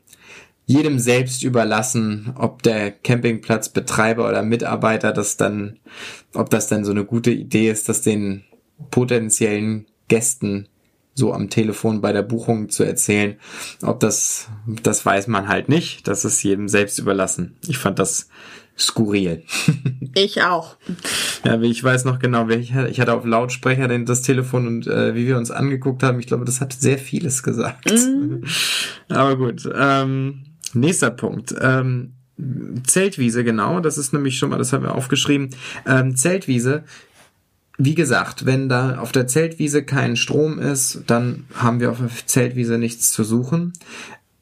jedem 0.66 1.00
selbst 1.00 1.42
überlassen, 1.42 2.32
ob 2.36 2.62
der 2.62 2.92
Campingplatzbetreiber 2.92 4.28
oder 4.28 4.42
Mitarbeiter 4.44 5.12
das 5.12 5.36
dann, 5.36 5.80
ob 6.32 6.48
das 6.50 6.68
dann 6.68 6.84
so 6.84 6.92
eine 6.92 7.04
gute 7.04 7.32
Idee 7.32 7.70
ist, 7.70 7.88
dass 7.88 8.02
den 8.02 8.44
potenziellen 8.92 9.86
Gästen 10.10 10.68
so 11.14 11.32
am 11.32 11.50
Telefon 11.50 12.00
bei 12.00 12.12
der 12.12 12.22
Buchung 12.22 12.68
zu 12.68 12.82
erzählen. 12.82 13.36
Ob 13.82 14.00
das, 14.00 14.48
das 14.66 15.06
weiß 15.06 15.28
man 15.28 15.48
halt 15.48 15.68
nicht. 15.68 16.08
Das 16.08 16.24
ist 16.24 16.42
jedem 16.42 16.68
selbst 16.68 16.98
überlassen. 16.98 17.56
Ich 17.68 17.78
fand 17.78 17.98
das 17.98 18.28
skurril. 18.76 19.44
Ich 20.16 20.42
auch. 20.42 20.76
Ja, 21.44 21.60
ich 21.60 21.84
weiß 21.84 22.04
noch 22.04 22.18
genau, 22.18 22.48
ich 22.48 22.74
hatte 22.74 23.12
auf 23.12 23.24
Lautsprecher 23.24 23.86
das 24.00 24.22
Telefon 24.22 24.66
und 24.66 24.88
äh, 24.88 25.14
wie 25.14 25.24
wir 25.24 25.36
uns 25.36 25.52
angeguckt 25.52 26.02
haben, 26.02 26.18
ich 26.18 26.26
glaube, 26.26 26.44
das 26.44 26.60
hat 26.60 26.72
sehr 26.72 26.98
vieles 26.98 27.44
gesagt. 27.44 27.88
Mm. 27.92 28.42
Aber 29.08 29.36
gut. 29.36 29.70
Ähm, 29.72 30.46
nächster 30.74 31.12
Punkt. 31.12 31.54
Ähm, 31.60 32.14
Zeltwiese, 32.84 33.44
genau, 33.44 33.78
das 33.78 33.98
ist 33.98 34.12
nämlich 34.12 34.36
schon 34.36 34.50
mal, 34.50 34.58
das 34.58 34.72
haben 34.72 34.82
wir 34.82 34.96
aufgeschrieben. 34.96 35.50
Ähm, 35.86 36.16
Zeltwiese 36.16 36.82
wie 37.82 37.94
gesagt, 37.94 38.44
wenn 38.44 38.68
da 38.68 38.98
auf 38.98 39.10
der 39.10 39.26
Zeltwiese 39.26 39.82
kein 39.82 40.16
Strom 40.16 40.58
ist, 40.58 41.02
dann 41.06 41.46
haben 41.54 41.80
wir 41.80 41.90
auf 41.90 41.98
der 41.98 42.10
Zeltwiese 42.26 42.76
nichts 42.76 43.10
zu 43.10 43.24
suchen. 43.24 43.72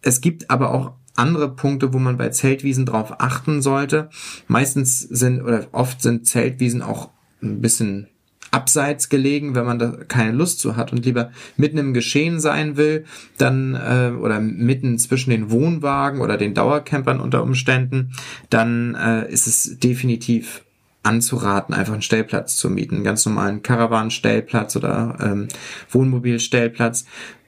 Es 0.02 0.20
gibt 0.20 0.50
aber 0.50 0.74
auch 0.74 0.92
andere 1.14 1.54
Punkte, 1.54 1.92
wo 1.92 1.98
man 1.98 2.16
bei 2.16 2.30
Zeltwiesen 2.30 2.84
drauf 2.84 3.20
achten 3.20 3.62
sollte. 3.62 4.10
Meistens 4.48 5.00
sind 5.00 5.42
oder 5.42 5.68
oft 5.70 6.02
sind 6.02 6.26
Zeltwiesen 6.26 6.82
auch 6.82 7.10
ein 7.40 7.60
bisschen 7.60 8.08
abseits 8.50 9.08
gelegen, 9.08 9.54
wenn 9.54 9.66
man 9.66 9.78
da 9.78 9.90
keine 10.08 10.32
Lust 10.32 10.58
zu 10.58 10.76
hat 10.76 10.92
und 10.92 11.04
lieber 11.04 11.30
mitten 11.56 11.78
im 11.78 11.94
Geschehen 11.94 12.40
sein 12.40 12.76
will, 12.76 13.04
dann 13.36 13.74
äh, 13.74 14.10
oder 14.18 14.40
mitten 14.40 14.98
zwischen 14.98 15.30
den 15.30 15.50
Wohnwagen 15.50 16.20
oder 16.20 16.36
den 16.38 16.54
Dauercampern 16.54 17.20
unter 17.20 17.42
Umständen, 17.42 18.12
dann 18.50 18.96
äh, 18.96 19.30
ist 19.30 19.46
es 19.46 19.78
definitiv 19.78 20.62
anzuraten, 21.02 21.74
einfach 21.74 21.92
einen 21.92 22.02
Stellplatz 22.02 22.56
zu 22.56 22.70
mieten, 22.70 22.96
einen 22.96 23.04
ganz 23.04 23.24
normalen 23.24 23.62
Caravan-Stellplatz 23.62 24.76
oder 24.76 25.16
ähm, 25.20 25.48
Wohnmobilstellplatz, 25.90 27.04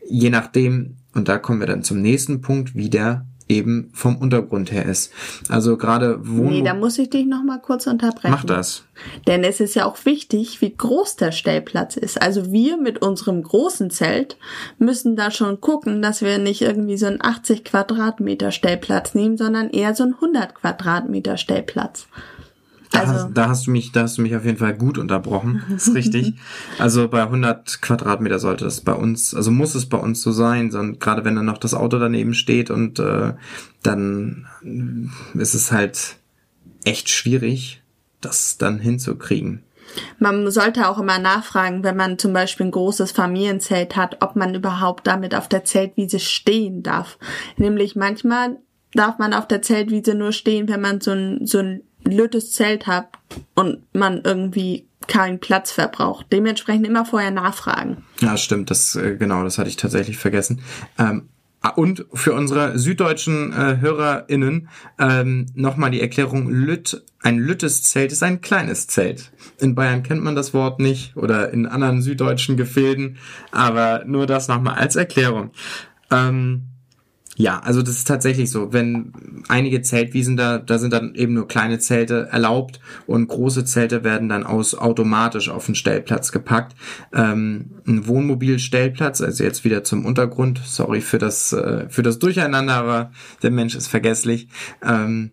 je 0.08 0.30
nachdem, 0.30 0.96
und 1.14 1.28
da 1.28 1.38
kommen 1.38 1.60
wir 1.60 1.66
dann 1.66 1.82
zum 1.82 2.00
nächsten 2.00 2.40
Punkt, 2.40 2.74
wie 2.74 2.90
der 2.90 3.26
eben 3.50 3.90
vom 3.92 4.16
Untergrund 4.16 4.72
her 4.72 4.86
ist. 4.86 5.12
Also 5.48 5.76
gerade 5.76 6.26
Wohnmobil... 6.26 6.58
Nee, 6.58 6.64
da 6.64 6.74
muss 6.74 6.98
ich 6.98 7.10
dich 7.10 7.26
noch 7.26 7.42
mal 7.42 7.58
kurz 7.58 7.86
unterbrechen. 7.86 8.30
Mach 8.30 8.44
das. 8.44 8.84
Denn 9.26 9.44
es 9.44 9.60
ist 9.60 9.74
ja 9.74 9.86
auch 9.86 10.04
wichtig, 10.04 10.60
wie 10.60 10.74
groß 10.74 11.16
der 11.16 11.32
Stellplatz 11.32 11.96
ist. 11.96 12.22
Also 12.22 12.52
wir 12.52 12.76
mit 12.76 13.02
unserem 13.02 13.42
großen 13.42 13.90
Zelt 13.90 14.36
müssen 14.78 15.16
da 15.16 15.30
schon 15.30 15.60
gucken, 15.60 16.00
dass 16.00 16.22
wir 16.22 16.38
nicht 16.38 16.62
irgendwie 16.62 16.96
so 16.96 17.06
einen 17.06 17.20
80 17.20 17.64
Quadratmeter 17.64 18.52
Stellplatz 18.52 19.14
nehmen, 19.14 19.36
sondern 19.36 19.70
eher 19.70 19.94
so 19.94 20.04
einen 20.04 20.14
100 20.14 20.54
Quadratmeter 20.54 21.36
Stellplatz. 21.36 22.06
Da, 22.90 23.00
also. 23.00 23.12
hast, 23.12 23.34
da 23.34 23.48
hast 23.48 23.66
du 23.66 23.70
mich, 23.70 23.92
da 23.92 24.02
hast 24.02 24.18
du 24.18 24.22
mich 24.22 24.34
auf 24.34 24.44
jeden 24.44 24.58
Fall 24.58 24.74
gut 24.74 24.98
unterbrochen. 24.98 25.62
Das 25.70 25.88
ist 25.88 25.94
richtig. 25.94 26.34
Also 26.78 27.08
bei 27.08 27.22
100 27.22 27.80
Quadratmeter 27.82 28.38
sollte 28.38 28.64
das 28.64 28.80
bei 28.80 28.92
uns, 28.92 29.34
also 29.34 29.50
muss 29.50 29.74
es 29.74 29.86
bei 29.86 29.98
uns 29.98 30.22
so 30.22 30.32
sein, 30.32 30.70
sondern 30.70 30.98
gerade 30.98 31.24
wenn 31.24 31.36
dann 31.36 31.46
noch 31.46 31.58
das 31.58 31.74
Auto 31.74 31.98
daneben 31.98 32.34
steht 32.34 32.70
und 32.70 32.98
äh, 32.98 33.34
dann 33.82 34.46
ist 35.34 35.54
es 35.54 35.70
halt 35.70 36.16
echt 36.84 37.08
schwierig, 37.08 37.82
das 38.20 38.58
dann 38.58 38.78
hinzukriegen. 38.78 39.62
Man 40.18 40.50
sollte 40.50 40.88
auch 40.88 40.98
immer 40.98 41.18
nachfragen, 41.18 41.82
wenn 41.82 41.96
man 41.96 42.18
zum 42.18 42.32
Beispiel 42.32 42.66
ein 42.66 42.72
großes 42.72 43.12
Familienzelt 43.12 43.96
hat, 43.96 44.18
ob 44.20 44.36
man 44.36 44.54
überhaupt 44.54 45.06
damit 45.06 45.34
auf 45.34 45.48
der 45.48 45.64
Zeltwiese 45.64 46.20
stehen 46.20 46.82
darf. 46.82 47.18
Nämlich 47.56 47.96
manchmal 47.96 48.58
darf 48.94 49.18
man 49.18 49.34
auf 49.34 49.48
der 49.48 49.62
Zeltwiese 49.62 50.14
nur 50.14 50.32
stehen, 50.32 50.68
wenn 50.68 50.80
man 50.80 51.00
so 51.00 51.12
ein, 51.12 51.46
so 51.46 51.58
ein 51.58 51.82
lüttes 52.04 52.52
Zelt 52.52 52.86
habt 52.86 53.18
und 53.54 53.82
man 53.92 54.22
irgendwie 54.24 54.86
keinen 55.06 55.40
Platz 55.40 55.72
verbraucht. 55.72 56.26
Dementsprechend 56.32 56.86
immer 56.86 57.04
vorher 57.04 57.30
nachfragen. 57.30 58.04
Ja, 58.20 58.36
stimmt. 58.36 58.70
Das 58.70 58.94
äh, 58.96 59.16
genau, 59.16 59.42
das 59.44 59.58
hatte 59.58 59.68
ich 59.68 59.76
tatsächlich 59.76 60.18
vergessen. 60.18 60.62
Ähm, 60.98 61.28
ah, 61.62 61.70
und 61.70 62.06
für 62.14 62.32
unsere 62.32 62.78
süddeutschen 62.78 63.52
äh, 63.52 63.78
HörerInnen 63.80 64.68
ähm, 64.98 65.46
nochmal 65.54 65.90
die 65.90 66.00
Erklärung, 66.00 66.48
Lütt, 66.48 67.02
ein 67.22 67.38
lüttes 67.38 67.82
Zelt 67.82 68.12
ist 68.12 68.22
ein 68.22 68.40
kleines 68.40 68.86
Zelt. 68.86 69.32
In 69.58 69.74
Bayern 69.74 70.02
kennt 70.02 70.22
man 70.22 70.36
das 70.36 70.54
Wort 70.54 70.80
nicht 70.80 71.16
oder 71.16 71.52
in 71.52 71.66
anderen 71.66 72.02
süddeutschen 72.02 72.56
Gefilden, 72.56 73.18
aber 73.50 74.04
nur 74.06 74.26
das 74.26 74.48
nochmal 74.48 74.76
als 74.76 74.96
Erklärung. 74.96 75.50
Ähm, 76.10 76.69
ja, 77.36 77.60
also 77.60 77.80
das 77.80 77.96
ist 77.96 78.08
tatsächlich 78.08 78.50
so. 78.50 78.72
Wenn 78.72 79.44
einige 79.48 79.82
Zeltwiesen 79.82 80.36
da, 80.36 80.58
da 80.58 80.78
sind 80.78 80.92
dann 80.92 81.14
eben 81.14 81.34
nur 81.34 81.48
kleine 81.48 81.78
Zelte 81.78 82.28
erlaubt 82.30 82.80
und 83.06 83.28
große 83.28 83.64
Zelte 83.64 84.04
werden 84.04 84.28
dann 84.28 84.44
aus 84.44 84.74
automatisch 84.74 85.48
auf 85.48 85.66
den 85.66 85.74
Stellplatz 85.74 86.32
gepackt. 86.32 86.74
Ähm, 87.14 87.70
ein 87.86 88.06
Wohnmobilstellplatz, 88.06 89.20
also 89.20 89.44
jetzt 89.44 89.64
wieder 89.64 89.84
zum 89.84 90.04
Untergrund. 90.04 90.60
Sorry 90.64 91.00
für 91.00 91.18
das 91.18 91.52
äh, 91.52 91.88
für 91.88 92.02
das 92.02 92.18
Durcheinander, 92.18 92.74
aber 92.74 93.12
der 93.42 93.52
Mensch 93.52 93.74
ist 93.74 93.88
vergesslich. 93.88 94.48
Ähm, 94.82 95.32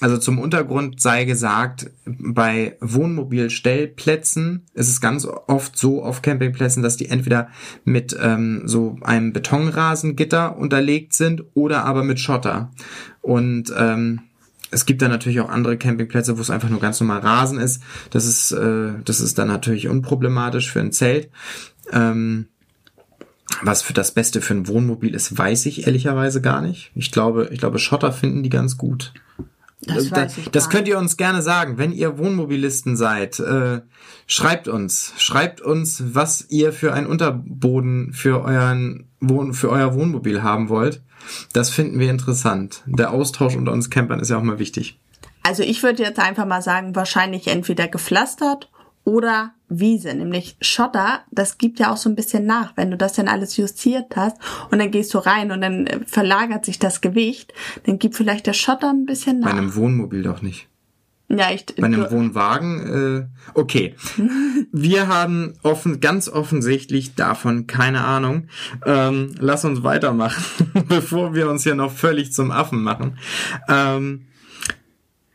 also 0.00 0.16
zum 0.18 0.38
Untergrund 0.38 1.00
sei 1.00 1.24
gesagt, 1.24 1.90
bei 2.06 2.76
Wohnmobilstellplätzen 2.80 4.62
ist 4.74 4.88
es 4.88 5.00
ganz 5.00 5.26
oft 5.26 5.76
so 5.76 6.04
auf 6.04 6.22
Campingplätzen, 6.22 6.82
dass 6.82 6.96
die 6.96 7.08
entweder 7.08 7.48
mit 7.84 8.16
ähm, 8.20 8.62
so 8.64 8.96
einem 9.02 9.32
Betonrasengitter 9.32 10.56
unterlegt 10.56 11.14
sind 11.14 11.44
oder 11.54 11.84
aber 11.84 12.04
mit 12.04 12.20
Schotter. 12.20 12.70
Und 13.22 13.72
ähm, 13.76 14.20
es 14.70 14.86
gibt 14.86 15.02
dann 15.02 15.10
natürlich 15.10 15.40
auch 15.40 15.48
andere 15.48 15.76
Campingplätze, 15.76 16.36
wo 16.36 16.42
es 16.42 16.50
einfach 16.50 16.68
nur 16.68 16.80
ganz 16.80 17.00
normal 17.00 17.20
Rasen 17.20 17.58
ist. 17.58 17.82
Das 18.10 18.26
ist, 18.26 18.52
äh, 18.52 18.92
das 19.04 19.20
ist 19.20 19.38
dann 19.38 19.48
natürlich 19.48 19.88
unproblematisch 19.88 20.70
für 20.70 20.80
ein 20.80 20.92
Zelt. 20.92 21.28
Ähm, 21.92 22.46
was 23.62 23.82
für 23.82 23.94
das 23.94 24.12
Beste 24.12 24.40
für 24.42 24.54
ein 24.54 24.68
Wohnmobil 24.68 25.14
ist, 25.14 25.36
weiß 25.36 25.66
ich 25.66 25.86
ehrlicherweise 25.86 26.40
gar 26.40 26.60
nicht. 26.60 26.92
Ich 26.94 27.10
glaube, 27.10 27.48
ich 27.50 27.58
glaube, 27.58 27.78
Schotter 27.78 28.12
finden 28.12 28.42
die 28.42 28.50
ganz 28.50 28.76
gut. 28.76 29.14
Das, 29.80 30.36
ich 30.36 30.50
das 30.50 30.70
könnt 30.70 30.88
ihr 30.88 30.98
uns 30.98 31.16
gerne 31.16 31.40
sagen, 31.40 31.78
wenn 31.78 31.92
ihr 31.92 32.18
Wohnmobilisten 32.18 32.96
seid. 32.96 33.38
Äh, 33.38 33.82
schreibt 34.26 34.66
uns, 34.66 35.12
schreibt 35.18 35.60
uns, 35.60 36.02
was 36.14 36.46
ihr 36.48 36.72
für 36.72 36.92
einen 36.92 37.06
Unterboden 37.06 38.12
für 38.12 38.42
euren 38.42 39.06
Wohn 39.20 39.54
für 39.54 39.70
euer 39.70 39.94
Wohnmobil 39.94 40.42
haben 40.42 40.68
wollt. 40.68 41.00
Das 41.52 41.70
finden 41.70 41.98
wir 41.98 42.10
interessant. 42.10 42.82
Der 42.86 43.12
Austausch 43.12 43.56
unter 43.56 43.72
uns 43.72 43.90
Campern 43.90 44.20
ist 44.20 44.30
ja 44.30 44.38
auch 44.38 44.42
mal 44.42 44.58
wichtig. 44.58 44.98
Also 45.42 45.62
ich 45.62 45.82
würde 45.82 46.02
jetzt 46.02 46.18
einfach 46.18 46.46
mal 46.46 46.62
sagen, 46.62 46.96
wahrscheinlich 46.96 47.46
entweder 47.46 47.88
gepflastert 47.88 48.70
oder 49.04 49.54
Wiese, 49.68 50.14
nämlich 50.14 50.56
Schotter, 50.60 51.20
das 51.30 51.58
gibt 51.58 51.78
ja 51.78 51.92
auch 51.92 51.96
so 51.96 52.08
ein 52.08 52.14
bisschen 52.14 52.46
nach, 52.46 52.76
wenn 52.76 52.90
du 52.90 52.96
das 52.96 53.12
dann 53.14 53.28
alles 53.28 53.56
justiert 53.56 54.16
hast 54.16 54.36
und 54.70 54.78
dann 54.78 54.90
gehst 54.90 55.12
du 55.14 55.18
rein 55.18 55.50
und 55.52 55.60
dann 55.60 55.86
äh, 55.86 56.00
verlagert 56.06 56.64
sich 56.64 56.78
das 56.78 57.00
Gewicht, 57.00 57.52
dann 57.84 57.98
gibt 57.98 58.16
vielleicht 58.16 58.46
der 58.46 58.54
Schotter 58.54 58.90
ein 58.90 59.06
bisschen 59.06 59.40
nach. 59.40 59.50
Bei 59.50 59.58
einem 59.58 59.74
Wohnmobil 59.74 60.22
doch 60.22 60.42
nicht. 60.42 60.68
Ja, 61.30 61.50
ich, 61.52 61.66
Bei 61.76 61.84
einem 61.84 62.10
Wohnwagen, 62.10 63.26
äh, 63.26 63.50
okay. 63.52 63.94
Wir 64.72 65.08
haben 65.08 65.54
offen, 65.62 66.00
ganz 66.00 66.26
offensichtlich 66.30 67.14
davon 67.16 67.66
keine 67.66 68.02
Ahnung. 68.04 68.48
Ähm, 68.86 69.34
lass 69.38 69.66
uns 69.66 69.82
weitermachen, 69.82 70.42
bevor 70.88 71.34
wir 71.34 71.50
uns 71.50 71.64
hier 71.64 71.74
noch 71.74 71.92
völlig 71.92 72.32
zum 72.32 72.50
Affen 72.50 72.82
machen. 72.82 73.18
Ähm, 73.68 74.27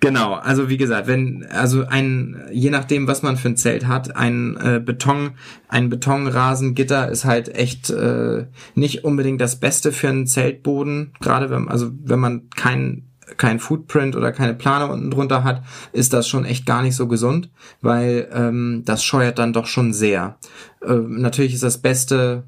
Genau, 0.03 0.33
also 0.33 0.67
wie 0.67 0.75
gesagt, 0.75 1.07
wenn, 1.07 1.45
also 1.49 1.85
ein, 1.85 2.49
je 2.51 2.69
nachdem, 2.69 3.07
was 3.07 3.21
man 3.21 3.37
für 3.37 3.47
ein 3.47 3.55
Zelt 3.55 3.87
hat, 3.87 4.17
ein 4.17 4.57
äh, 4.57 4.81
Beton, 4.83 5.31
ein 5.69 5.89
Betonrasengitter 5.89 7.07
ist 7.07 7.23
halt 7.23 7.55
echt 7.55 7.89
äh, 7.89 8.47
nicht 8.75 9.05
unbedingt 9.05 9.39
das 9.39 9.61
Beste 9.61 9.93
für 9.93 10.09
einen 10.09 10.27
Zeltboden. 10.27 11.13
Gerade 11.21 11.49
wenn, 11.49 11.69
also 11.69 11.89
wenn 12.03 12.19
man 12.19 12.49
kein 12.49 13.07
kein 13.37 13.59
Footprint 13.59 14.17
oder 14.17 14.33
keine 14.33 14.53
Plane 14.53 14.91
unten 14.91 15.09
drunter 15.09 15.45
hat, 15.45 15.63
ist 15.93 16.11
das 16.11 16.27
schon 16.27 16.43
echt 16.43 16.65
gar 16.65 16.81
nicht 16.81 16.97
so 16.97 17.07
gesund, 17.07 17.49
weil 17.79 18.27
ähm, 18.33 18.81
das 18.83 19.05
scheuert 19.05 19.39
dann 19.39 19.53
doch 19.53 19.67
schon 19.67 19.93
sehr. 19.93 20.37
Äh, 20.81 20.95
natürlich 20.95 21.53
ist 21.53 21.63
das 21.63 21.77
Beste 21.77 22.43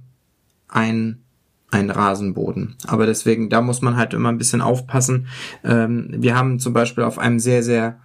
ein 0.67 1.24
ein 1.75 1.89
Rasenboden. 1.89 2.75
Aber 2.87 3.05
deswegen, 3.05 3.49
da 3.49 3.61
muss 3.61 3.81
man 3.81 3.97
halt 3.97 4.13
immer 4.13 4.29
ein 4.29 4.37
bisschen 4.37 4.61
aufpassen. 4.61 5.27
Ähm, 5.63 6.09
wir 6.11 6.35
haben 6.37 6.59
zum 6.59 6.73
Beispiel 6.73 7.03
auf 7.03 7.19
einem 7.19 7.39
sehr, 7.39 7.63
sehr 7.63 7.99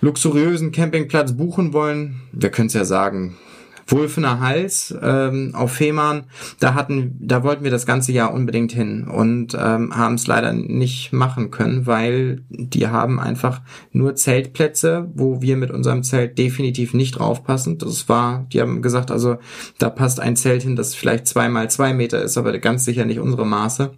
luxuriösen 0.00 0.72
Campingplatz 0.72 1.32
buchen 1.32 1.72
wollen. 1.72 2.22
Wir 2.32 2.50
können 2.50 2.68
es 2.68 2.74
ja 2.74 2.84
sagen, 2.84 3.36
Wulfener 3.90 4.40
Hals 4.40 4.94
ähm, 5.00 5.54
auf 5.54 5.72
Fehmarn, 5.72 6.24
da 6.58 6.74
hatten, 6.74 7.16
da 7.20 7.42
wollten 7.42 7.64
wir 7.64 7.70
das 7.70 7.86
ganze 7.86 8.12
Jahr 8.12 8.32
unbedingt 8.32 8.72
hin 8.72 9.08
und 9.08 9.54
ähm, 9.54 9.96
haben 9.96 10.14
es 10.14 10.26
leider 10.26 10.52
nicht 10.52 11.12
machen 11.12 11.50
können, 11.50 11.86
weil 11.86 12.42
die 12.48 12.88
haben 12.88 13.20
einfach 13.20 13.60
nur 13.92 14.14
Zeltplätze, 14.14 15.10
wo 15.14 15.40
wir 15.42 15.56
mit 15.56 15.70
unserem 15.70 16.02
Zelt 16.02 16.38
definitiv 16.38 16.94
nicht 16.94 17.18
draufpassen. 17.18 17.78
Das 17.78 18.08
war, 18.08 18.46
die 18.52 18.60
haben 18.60 18.82
gesagt, 18.82 19.10
also 19.10 19.38
da 19.78 19.90
passt 19.90 20.20
ein 20.20 20.36
Zelt 20.36 20.62
hin, 20.62 20.76
das 20.76 20.94
vielleicht 20.94 21.26
zwei 21.26 21.48
mal 21.48 21.70
zwei 21.70 21.94
Meter 21.94 22.22
ist, 22.22 22.38
aber 22.38 22.56
ganz 22.58 22.84
sicher 22.84 23.04
nicht 23.04 23.20
unsere 23.20 23.46
Maße. 23.46 23.92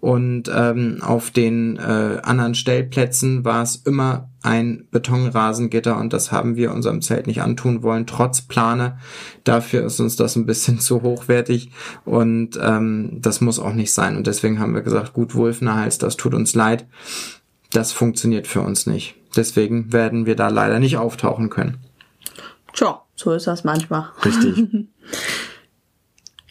Und 0.00 0.50
ähm, 0.54 0.98
auf 1.00 1.30
den 1.30 1.76
äh, 1.76 2.18
anderen 2.22 2.54
Stellplätzen 2.54 3.44
war 3.44 3.62
es 3.62 3.76
immer 3.76 4.30
ein 4.46 4.86
Betonrasengitter 4.90 5.98
und 5.98 6.12
das 6.12 6.32
haben 6.32 6.56
wir 6.56 6.72
unserem 6.72 7.02
Zelt 7.02 7.26
nicht 7.26 7.42
antun 7.42 7.82
wollen, 7.82 8.06
trotz 8.06 8.42
Plane. 8.42 8.98
Dafür 9.44 9.84
ist 9.84 10.00
uns 10.00 10.16
das 10.16 10.36
ein 10.36 10.46
bisschen 10.46 10.78
zu 10.80 11.02
hochwertig 11.02 11.70
und 12.04 12.58
ähm, 12.62 13.18
das 13.20 13.40
muss 13.40 13.58
auch 13.58 13.74
nicht 13.74 13.92
sein. 13.92 14.16
Und 14.16 14.26
deswegen 14.26 14.60
haben 14.60 14.74
wir 14.74 14.82
gesagt, 14.82 15.12
gut, 15.12 15.34
Wulfner 15.34 15.74
Hals, 15.74 15.98
das 15.98 16.16
tut 16.16 16.34
uns 16.34 16.54
leid. 16.54 16.86
Das 17.72 17.92
funktioniert 17.92 18.46
für 18.46 18.62
uns 18.62 18.86
nicht. 18.86 19.16
Deswegen 19.36 19.92
werden 19.92 20.24
wir 20.24 20.36
da 20.36 20.48
leider 20.48 20.78
nicht 20.78 20.96
auftauchen 20.96 21.50
können. 21.50 21.78
Tja, 22.72 23.02
so 23.16 23.32
ist 23.32 23.46
das 23.46 23.64
manchmal. 23.64 24.10
Richtig. 24.24 24.88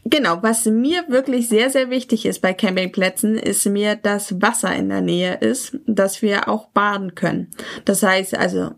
Genau, 0.07 0.37
was 0.43 0.65
mir 0.65 1.03
wirklich 1.09 1.49
sehr, 1.49 1.71
sehr 1.71 1.89
wichtig 1.89 2.27
ist 2.27 2.39
bei 2.41 2.53
Campingplätzen, 2.53 3.37
ist 3.37 3.65
mir, 3.65 3.95
dass 3.95 4.39
Wasser 4.39 4.75
in 4.75 4.89
der 4.89 5.01
Nähe 5.01 5.35
ist, 5.35 5.79
dass 5.87 6.21
wir 6.21 6.47
auch 6.47 6.67
baden 6.67 7.15
können. 7.15 7.49
Das 7.85 8.03
heißt 8.03 8.37
also, 8.37 8.71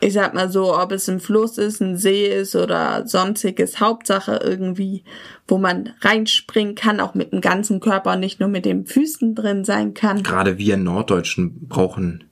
ich 0.00 0.12
sag 0.12 0.34
mal 0.34 0.50
so, 0.50 0.76
ob 0.76 0.92
es 0.92 1.08
ein 1.08 1.18
Fluss 1.18 1.58
ist, 1.58 1.80
ein 1.80 1.96
See 1.96 2.26
ist 2.26 2.54
oder 2.54 3.06
sonstiges, 3.08 3.80
Hauptsache 3.80 4.40
irgendwie, 4.42 5.02
wo 5.48 5.58
man 5.58 5.90
reinspringen 6.00 6.76
kann, 6.76 7.00
auch 7.00 7.14
mit 7.14 7.32
dem 7.32 7.40
ganzen 7.40 7.80
Körper, 7.80 8.14
nicht 8.14 8.38
nur 8.38 8.48
mit 8.48 8.64
den 8.64 8.86
Füßen 8.86 9.34
drin 9.34 9.64
sein 9.64 9.94
kann. 9.94 10.22
Gerade 10.22 10.58
wir 10.58 10.76
Norddeutschen 10.76 11.68
brauchen 11.68 12.24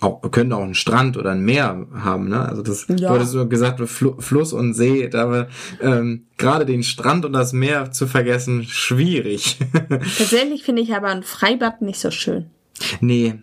auch, 0.00 0.20
können 0.30 0.52
auch 0.52 0.62
einen 0.62 0.74
Strand 0.74 1.16
oder 1.16 1.30
ein 1.30 1.40
Meer 1.44 1.86
haben, 1.94 2.28
ne? 2.28 2.46
Also 2.48 2.62
das 2.62 2.86
Ja. 2.88 3.10
wurde 3.10 3.24
so 3.24 3.46
gesagt, 3.48 3.80
Fl 3.88 4.14
Fluss 4.18 4.52
und 4.52 4.74
See, 4.74 5.08
aber 5.14 5.48
ähm, 5.80 6.26
gerade 6.36 6.66
den 6.66 6.82
Strand 6.82 7.24
und 7.24 7.32
das 7.32 7.52
Meer 7.52 7.90
zu 7.92 8.06
vergessen, 8.06 8.64
schwierig. 8.64 9.58
Tatsächlich 10.18 10.64
finde 10.64 10.82
ich 10.82 10.94
aber 10.94 11.08
ein 11.08 11.22
Freibad 11.22 11.80
nicht 11.82 11.98
so 11.98 12.10
schön. 12.10 12.46
nee. 13.00 13.34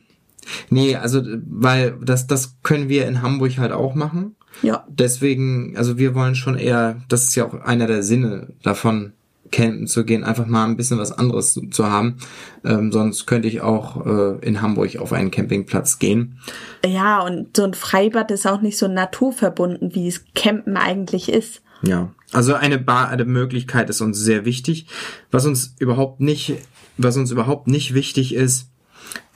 Nee, 0.69 0.97
also 0.97 1.21
weil 1.49 1.97
das, 2.03 2.27
das 2.27 2.57
können 2.63 2.89
wir 2.89 3.07
in 3.07 3.21
Hamburg 3.21 3.57
halt 3.59 3.71
auch 3.71 3.95
machen. 3.95 4.35
Ja. 4.61 4.85
Deswegen, 4.89 5.77
also 5.77 5.97
wir 5.97 6.13
wollen 6.15 6.35
schon 6.35 6.57
eher, 6.57 7.01
das 7.07 7.23
ist 7.23 7.35
ja 7.35 7.45
auch 7.45 7.53
einer 7.53 7.87
der 7.87 8.03
Sinne 8.03 8.49
davon, 8.61 9.13
campen 9.53 9.87
zu 9.87 10.03
gehen, 10.03 10.25
einfach 10.25 10.47
mal 10.47 10.65
ein 10.65 10.75
bisschen 10.75 10.97
was 10.97 11.13
anderes 11.13 11.57
zu 11.71 11.85
haben. 11.85 12.17
Ähm, 12.65 12.91
sonst 12.91 13.25
könnte 13.25 13.47
ich 13.47 13.61
auch 13.61 14.05
äh, 14.05 14.45
in 14.45 14.61
Hamburg 14.61 14.97
auf 14.97 15.13
einen 15.13 15.31
Campingplatz 15.31 15.99
gehen. 15.99 16.39
Ja, 16.85 17.21
und 17.21 17.55
so 17.55 17.63
ein 17.63 17.73
Freibad 17.73 18.31
ist 18.31 18.45
auch 18.45 18.61
nicht 18.61 18.77
so 18.77 18.89
naturverbunden, 18.89 19.95
wie 19.95 20.07
es 20.07 20.25
Campen 20.35 20.75
eigentlich 20.75 21.31
ist. 21.31 21.61
Ja, 21.83 22.11
also 22.31 22.55
eine 22.55 22.79
Bar, 22.79 23.09
eine 23.09 23.25
Möglichkeit 23.25 23.89
ist 23.89 24.01
uns 24.01 24.17
sehr 24.17 24.43
wichtig. 24.43 24.87
Was 25.31 25.45
uns 25.45 25.75
überhaupt 25.79 26.19
nicht, 26.19 26.55
was 26.97 27.15
uns 27.15 27.31
überhaupt 27.31 27.67
nicht 27.67 27.93
wichtig 27.93 28.33
ist, 28.33 28.69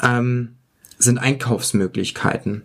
ähm, 0.01 0.55
sind 0.97 1.19
Einkaufsmöglichkeiten. 1.19 2.63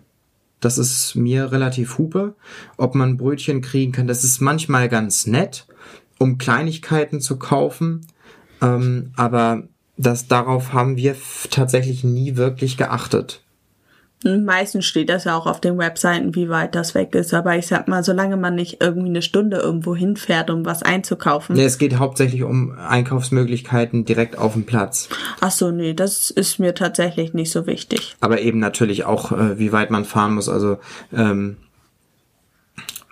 Das 0.60 0.78
ist 0.78 1.16
mir 1.16 1.50
relativ 1.50 1.98
hupe, 1.98 2.34
ob 2.76 2.94
man 2.94 3.16
Brötchen 3.16 3.60
kriegen 3.60 3.92
kann. 3.92 4.06
Das 4.06 4.22
ist 4.22 4.40
manchmal 4.40 4.88
ganz 4.88 5.26
nett, 5.26 5.66
um 6.22 6.38
Kleinigkeiten 6.38 7.20
zu 7.20 7.38
kaufen, 7.38 8.06
ähm, 8.60 9.12
aber 9.16 9.64
das 9.96 10.28
darauf 10.28 10.72
haben 10.72 10.96
wir 10.96 11.16
tatsächlich 11.50 12.04
nie 12.04 12.36
wirklich 12.36 12.76
geachtet. 12.76 13.42
Meistens 14.24 14.84
steht 14.84 15.08
das 15.08 15.24
ja 15.24 15.36
auch 15.36 15.46
auf 15.46 15.60
den 15.60 15.78
Webseiten, 15.78 16.36
wie 16.36 16.48
weit 16.48 16.76
das 16.76 16.94
weg 16.94 17.12
ist. 17.16 17.34
Aber 17.34 17.56
ich 17.56 17.66
sag 17.66 17.88
mal, 17.88 18.04
solange 18.04 18.36
man 18.36 18.54
nicht 18.54 18.76
irgendwie 18.80 19.08
eine 19.08 19.20
Stunde 19.20 19.56
irgendwo 19.56 19.96
hinfährt, 19.96 20.48
um 20.48 20.64
was 20.64 20.84
einzukaufen. 20.84 21.56
Nee, 21.56 21.64
es 21.64 21.76
geht 21.76 21.98
hauptsächlich 21.98 22.44
um 22.44 22.72
Einkaufsmöglichkeiten 22.78 24.04
direkt 24.04 24.38
auf 24.38 24.52
dem 24.52 24.64
Platz. 24.64 25.08
Ach 25.40 25.50
so, 25.50 25.72
nee, 25.72 25.92
das 25.92 26.30
ist 26.30 26.60
mir 26.60 26.74
tatsächlich 26.74 27.34
nicht 27.34 27.50
so 27.50 27.66
wichtig. 27.66 28.14
aber 28.20 28.40
eben 28.40 28.60
natürlich 28.60 29.04
auch, 29.04 29.32
äh, 29.32 29.58
wie 29.58 29.72
weit 29.72 29.90
man 29.90 30.04
fahren 30.04 30.34
muss. 30.34 30.48
Also 30.48 30.78
ähm, 31.12 31.56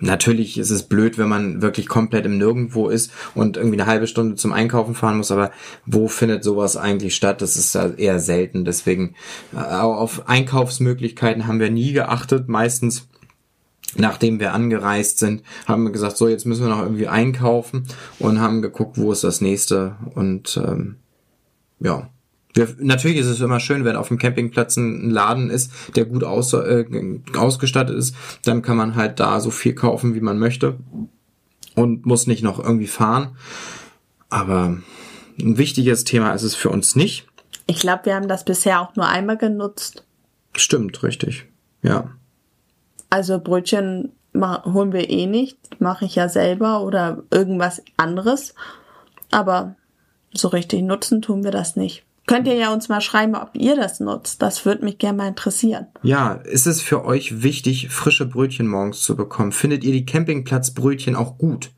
natürlich 0.01 0.59
ist 0.59 0.71
es 0.71 0.85
blöd, 0.85 1.19
wenn 1.19 1.29
man 1.29 1.63
wirklich 1.63 1.89
komplett 1.89 2.27
im 2.27 2.39
Nirgendwo 2.39 2.89
ist 2.89 3.13
und 3.35 3.57
irgendwie 3.57 3.81
eine 3.81 3.91
halbe 3.91 4.07
Stunde 4.07 4.35
zum 4.35 4.53
Einkaufen 4.53 4.95
fahren 4.95 5.19
muss. 5.19 5.31
Aber 5.31 5.53
wo 5.87 6.09
findet 6.09 6.43
sowas 6.43 6.77
eigentlich 6.77 7.15
statt? 7.15 7.43
Das 7.43 7.57
ist 7.57 7.75
eher 7.75 8.19
selten. 8.19 8.65
Deswegen 8.65 9.15
äh, 9.55 9.59
auf 9.59 10.29
Einkaufsmöglichkeiten 10.29 11.47
haben 11.47 11.61
wir 11.61 11.71
nie 11.71 11.93
geachtet. 11.93 12.49
Meistens 12.49 13.07
nachdem 13.97 14.39
wir 14.39 14.55
angereist 14.55 15.19
sind, 15.19 15.43
haben 15.67 15.85
wir 15.85 15.91
gesagt, 15.91 16.17
so 16.17 16.29
jetzt 16.29 16.47
müssen 16.47 16.65
wir 16.65 16.71
noch 16.71 16.83
irgendwie 16.83 17.09
einkaufen 17.09 17.87
und 18.19 18.41
haben 18.41 18.63
geguckt, 18.63 18.99
wo 18.99 19.11
ist 19.11 19.25
das 19.25 19.41
nächste 19.41 19.97
und 20.15 20.57
ähm, 20.57 20.97
ja. 21.81 22.09
Natürlich 22.79 23.19
ist 23.19 23.27
es 23.27 23.41
immer 23.41 23.61
schön, 23.61 23.85
wenn 23.85 23.97
auf 23.97 24.09
dem 24.09 24.19
Campingplatz 24.19 24.77
ein 24.77 25.11
Laden 25.11 25.51
ist, 25.51 25.73
der 25.95 26.05
gut 26.05 26.25
aus, 26.25 26.53
äh, 26.53 26.85
ausgestattet 27.37 27.97
ist, 27.97 28.15
dann 28.45 28.63
kann 28.63 28.77
man 28.77 28.97
halt 28.97 29.21
da 29.21 29.41
so 29.41 29.51
viel 29.51 29.75
kaufen, 29.75 30.15
wie 30.15 30.21
man 30.21 30.39
möchte 30.39 30.79
und 31.77 32.07
muss 32.07 32.27
nicht 32.27 32.43
noch 32.43 32.59
irgendwie 32.59 32.89
fahren. 32.89 33.37
Aber 34.29 34.79
ein 35.39 35.59
wichtiges 35.59 36.05
Thema 36.05 36.33
ist 36.33 36.43
es 36.43 36.55
für 36.55 36.71
uns 36.71 36.97
nicht. 36.97 37.27
Ich 37.67 37.79
glaube, 37.79 38.07
wir 38.07 38.15
haben 38.17 38.29
das 38.29 38.45
bisher 38.45 38.81
auch 38.81 38.97
nur 38.97 39.07
einmal 39.07 39.37
genutzt. 39.37 40.05
Stimmt, 40.57 41.03
richtig. 41.03 41.47
Ja. 41.83 42.11
Also 43.11 43.39
Brötchen 43.39 44.13
holen 44.35 44.93
wir 44.93 45.09
eh 45.09 45.27
nicht, 45.27 45.81
mache 45.81 46.05
ich 46.05 46.17
ja 46.17 46.29
selber 46.29 46.83
oder 46.83 47.23
irgendwas 47.31 47.83
anderes. 47.97 48.55
Aber 49.31 49.77
so 50.33 50.49
richtig 50.49 50.83
nutzen 50.83 51.23
tun 51.23 51.45
wir 51.45 51.51
das 51.51 51.77
nicht. 51.77 52.05
Könnt 52.31 52.47
ihr 52.47 52.55
ja 52.55 52.73
uns 52.73 52.88
mal 52.88 53.01
schreiben, 53.01 53.35
ob 53.35 53.57
ihr 53.57 53.75
das 53.75 53.99
nutzt. 53.99 54.40
Das 54.40 54.64
würde 54.64 54.85
mich 54.85 54.99
gerne 54.99 55.19
mal 55.19 55.27
interessieren. 55.27 55.88
Ja, 56.05 56.35
ist 56.35 56.69
es 56.69 56.81
für 56.81 57.05
euch 57.05 57.43
wichtig, 57.43 57.88
frische 57.88 58.25
Brötchen 58.25 58.69
morgens 58.69 59.01
zu 59.01 59.16
bekommen? 59.16 59.51
Findet 59.51 59.83
ihr 59.83 59.90
die 59.90 60.07
Campingplatzbrötchen 60.07 61.16
auch 61.16 61.38
gut? 61.38 61.73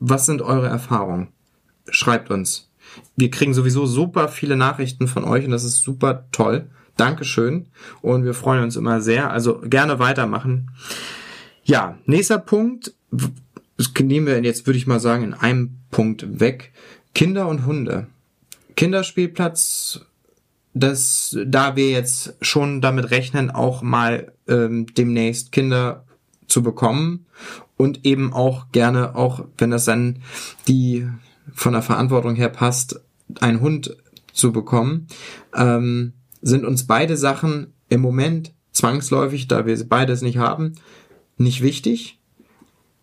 Was 0.00 0.26
sind 0.26 0.42
eure 0.42 0.66
Erfahrungen? 0.68 1.28
Schreibt 1.88 2.30
uns. 2.30 2.68
Wir 3.16 3.30
kriegen 3.30 3.54
sowieso 3.54 3.86
super 3.86 4.28
viele 4.28 4.56
Nachrichten 4.56 5.08
von 5.08 5.24
euch 5.24 5.46
und 5.46 5.52
das 5.52 5.64
ist 5.64 5.80
super 5.80 6.26
toll. 6.32 6.68
Dankeschön. 6.98 7.68
Und 8.02 8.26
wir 8.26 8.34
freuen 8.34 8.62
uns 8.62 8.76
immer 8.76 9.00
sehr. 9.00 9.30
Also 9.30 9.62
gerne 9.64 10.00
weitermachen. 10.00 10.70
Ja, 11.64 11.96
nächster 12.04 12.36
Punkt. 12.36 12.92
Das 13.78 13.90
nehmen 13.98 14.26
wir 14.26 14.38
jetzt, 14.42 14.66
würde 14.66 14.76
ich 14.76 14.86
mal 14.86 15.00
sagen, 15.00 15.24
in 15.24 15.32
einem 15.32 15.78
Punkt 15.90 16.40
weg. 16.40 16.74
Kinder 17.14 17.48
und 17.48 17.64
Hunde. 17.64 18.08
Kinderspielplatz, 18.76 20.00
das, 20.74 21.36
da 21.46 21.76
wir 21.76 21.90
jetzt 21.90 22.34
schon 22.40 22.80
damit 22.80 23.10
rechnen, 23.10 23.50
auch 23.50 23.82
mal 23.82 24.32
ähm, 24.48 24.86
demnächst 24.94 25.52
Kinder 25.52 26.04
zu 26.48 26.62
bekommen 26.62 27.26
und 27.76 28.04
eben 28.04 28.32
auch 28.32 28.70
gerne, 28.72 29.14
auch 29.14 29.44
wenn 29.58 29.70
das 29.70 29.84
dann 29.84 30.22
die 30.66 31.08
von 31.52 31.72
der 31.72 31.82
Verantwortung 31.82 32.34
her 32.34 32.48
passt, 32.48 33.00
einen 33.40 33.60
Hund 33.60 33.96
zu 34.32 34.52
bekommen, 34.52 35.06
ähm, 35.54 36.12
sind 36.42 36.64
uns 36.64 36.86
beide 36.86 37.16
Sachen 37.16 37.72
im 37.88 38.00
Moment 38.00 38.52
zwangsläufig, 38.72 39.48
da 39.48 39.66
wir 39.66 39.88
beides 39.88 40.22
nicht 40.22 40.38
haben, 40.38 40.74
nicht 41.36 41.62
wichtig. 41.62 42.18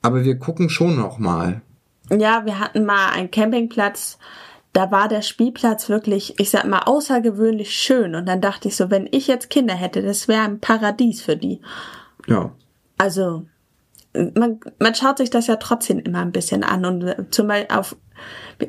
Aber 0.01 0.23
wir 0.25 0.37
gucken 0.37 0.69
schon 0.69 0.95
noch 0.95 1.19
mal. 1.19 1.61
Ja, 2.09 2.45
wir 2.45 2.59
hatten 2.59 2.85
mal 2.85 3.09
einen 3.11 3.31
Campingplatz, 3.31 4.17
da 4.73 4.89
war 4.91 5.07
der 5.07 5.21
Spielplatz 5.21 5.89
wirklich, 5.89 6.39
ich 6.39 6.49
sag 6.49 6.65
mal, 6.65 6.83
außergewöhnlich 6.85 7.75
schön. 7.75 8.15
Und 8.15 8.25
dann 8.25 8.41
dachte 8.41 8.69
ich 8.69 8.75
so, 8.75 8.89
wenn 8.89 9.07
ich 9.11 9.27
jetzt 9.27 9.49
Kinder 9.49 9.73
hätte, 9.73 10.01
das 10.01 10.27
wäre 10.27 10.43
ein 10.43 10.59
Paradies 10.59 11.21
für 11.21 11.35
die. 11.35 11.61
Ja. 12.27 12.51
Also, 12.97 13.45
man, 14.13 14.59
man 14.79 14.95
schaut 14.95 15.17
sich 15.17 15.29
das 15.29 15.47
ja 15.47 15.57
trotzdem 15.57 15.99
immer 15.99 16.19
ein 16.19 16.31
bisschen 16.31 16.63
an. 16.63 16.85
Und 16.85 17.33
zum 17.33 17.47
Beispiel 17.47 17.75
auf, 17.75 17.97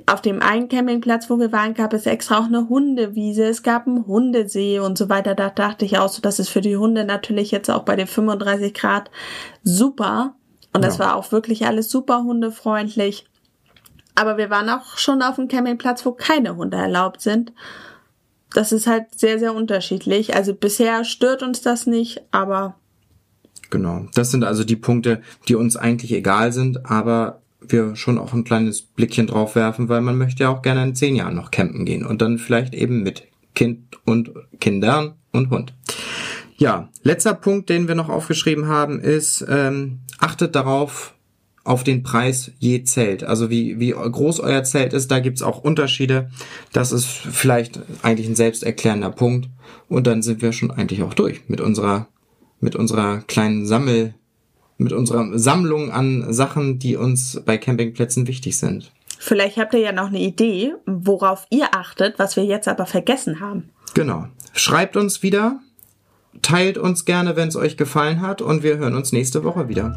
auf 0.07 0.21
dem 0.23 0.43
einen 0.43 0.69
Campingplatz, 0.69 1.31
wo 1.31 1.39
wir 1.39 1.53
waren, 1.53 1.75
gab 1.75 1.93
es 1.93 2.07
extra 2.07 2.39
auch 2.39 2.47
eine 2.47 2.69
Hundewiese, 2.69 3.45
es 3.45 3.63
gab 3.63 3.87
einen 3.87 4.07
Hundesee 4.07 4.81
und 4.81 4.99
so 4.99 5.09
weiter. 5.09 5.37
Da 5.37 5.51
dachte 5.51 5.85
ich 5.85 5.99
auch 5.99 6.09
so, 6.09 6.21
das 6.21 6.41
ist 6.41 6.49
für 6.49 6.63
die 6.63 6.77
Hunde 6.77 7.05
natürlich 7.05 7.53
jetzt 7.53 7.71
auch 7.71 7.85
bei 7.85 7.95
den 7.95 8.09
35 8.09 8.75
Grad 8.75 9.11
super. 9.63 10.35
Und 10.73 10.85
das 10.85 10.99
ja. 10.99 11.05
war 11.05 11.17
auch 11.17 11.31
wirklich 11.31 11.67
alles 11.67 11.91
super 11.91 12.25
hundefreundlich. 12.25 13.27
Aber 14.15 14.37
wir 14.37 14.51
waren 14.51 14.69
auch 14.69 14.99
schon 14.99 15.23
auf 15.23 15.39
einem 15.39 15.49
Campingplatz, 15.49 16.05
wo 16.05 16.13
keine 16.13 16.57
Hunde 16.57 16.77
erlaubt 16.77 17.21
sind. 17.21 17.53
Das 18.55 18.73
ist 18.73 18.87
halt 18.87 19.19
sehr, 19.19 19.39
sehr 19.39 19.55
unterschiedlich. 19.55 20.35
Also 20.35 20.55
bisher 20.55 21.05
stört 21.05 21.43
uns 21.43 21.63
das 21.63 21.87
nicht, 21.87 22.23
aber. 22.31 22.77
Genau. 23.71 24.07
Das 24.15 24.31
sind 24.31 24.45
also 24.45 24.65
die 24.65 24.77
Punkte, 24.77 25.23
die 25.49 25.55
uns 25.55 25.77
eigentlich 25.77 26.13
egal 26.13 26.53
sind, 26.53 26.85
aber 26.85 27.41
wir 27.61 27.97
schon 27.97 28.19
auch 28.19 28.33
ein 28.33 28.45
kleines 28.45 28.83
Blickchen 28.83 29.27
drauf 29.27 29.55
werfen, 29.55 29.89
weil 29.89 30.01
man 30.01 30.19
möchte 30.19 30.43
ja 30.43 30.51
auch 30.51 30.63
gerne 30.63 30.83
in 30.83 30.95
zehn 30.95 31.17
Jahren 31.17 31.37
noch 31.37 31.51
campen 31.51 31.87
gehen 31.87 32.05
und 32.05 32.21
dann 32.21 32.39
vielleicht 32.39 32.75
eben 32.75 33.03
mit 33.03 33.25
Kind 33.55 33.99
und 34.05 34.33
Kindern 34.61 35.15
und 35.33 35.51
Hund. 35.51 35.75
Ja, 36.57 36.89
letzter 37.03 37.35
Punkt, 37.35 37.71
den 37.71 37.89
wir 37.89 37.95
noch 37.95 38.09
aufgeschrieben 38.09 38.67
haben, 38.67 39.01
ist, 39.01 39.45
ähm, 39.49 40.01
achtet 40.19 40.55
darauf, 40.55 41.15
auf 41.65 41.85
den 41.85 42.03
Preis 42.03 42.51
je 42.59 42.83
Zelt. 42.85 43.23
Also 43.25 43.51
wie, 43.51 43.79
wie 43.79 43.91
groß 43.91 44.41
euer 44.41 44.65
Zelt 44.65 44.93
ist, 44.93 45.11
da 45.11 45.21
gibt's 45.21 45.43
auch 45.43 45.63
Unterschiede. 45.63 46.31
Das 46.73 46.93
ist 46.93 47.07
vielleicht 47.07 47.81
eigentlich 48.03 48.29
ein 48.29 48.35
selbsterklärender 48.35 49.11
Punkt. 49.11 49.49
Und 49.89 50.07
dann 50.07 50.23
sind 50.23 50.43
wir 50.43 50.53
schon 50.53 50.71
eigentlich 50.71 51.03
auch 51.03 51.15
durch 51.15 51.43
mit 51.49 51.61
unserer, 51.61 52.09
mit 52.61 52.75
unserer 52.75 53.19
kleinen 53.21 53.67
Sammel, 53.67 54.15
mit 54.79 54.93
unserer 54.93 55.39
Sammlung 55.39 55.91
an 55.93 56.33
Sachen, 56.33 56.79
die 56.79 56.97
uns 56.97 57.41
bei 57.45 57.59
Campingplätzen 57.59 58.27
wichtig 58.27 58.59
sind. 58.59 58.91
Vielleicht 59.19 59.57
habt 59.57 59.73
ihr 59.75 59.81
ja 59.81 59.93
noch 59.93 60.09
eine 60.09 60.19
Idee, 60.19 60.75
worauf 60.85 61.47
ihr 61.51 61.75
achtet, 61.77 62.19
was 62.19 62.35
wir 62.35 62.45
jetzt 62.45 62.67
aber 62.67 62.87
vergessen 62.87 63.39
haben. 63.39 63.71
Genau. 63.95 64.27
Schreibt 64.53 64.97
uns 64.97 65.23
wieder, 65.23 65.61
teilt 66.43 66.77
uns 66.77 67.05
gerne, 67.05 67.37
wenn 67.37 67.49
es 67.49 67.55
euch 67.55 67.77
gefallen 67.77 68.21
hat 68.21 68.43
und 68.43 68.65
wir 68.65 68.79
hören 68.79 68.97
uns 68.97 69.13
nächste 69.13 69.45
Woche 69.45 69.69
wieder. 69.69 69.95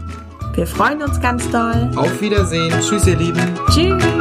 Wir 0.55 0.65
freuen 0.65 1.01
uns 1.01 1.19
ganz 1.19 1.49
doll. 1.51 1.91
Auf 1.95 2.21
Wiedersehen. 2.21 2.73
Tschüss, 2.81 3.05
ihr 3.07 3.17
Lieben. 3.17 3.59
Tschüss. 3.71 4.14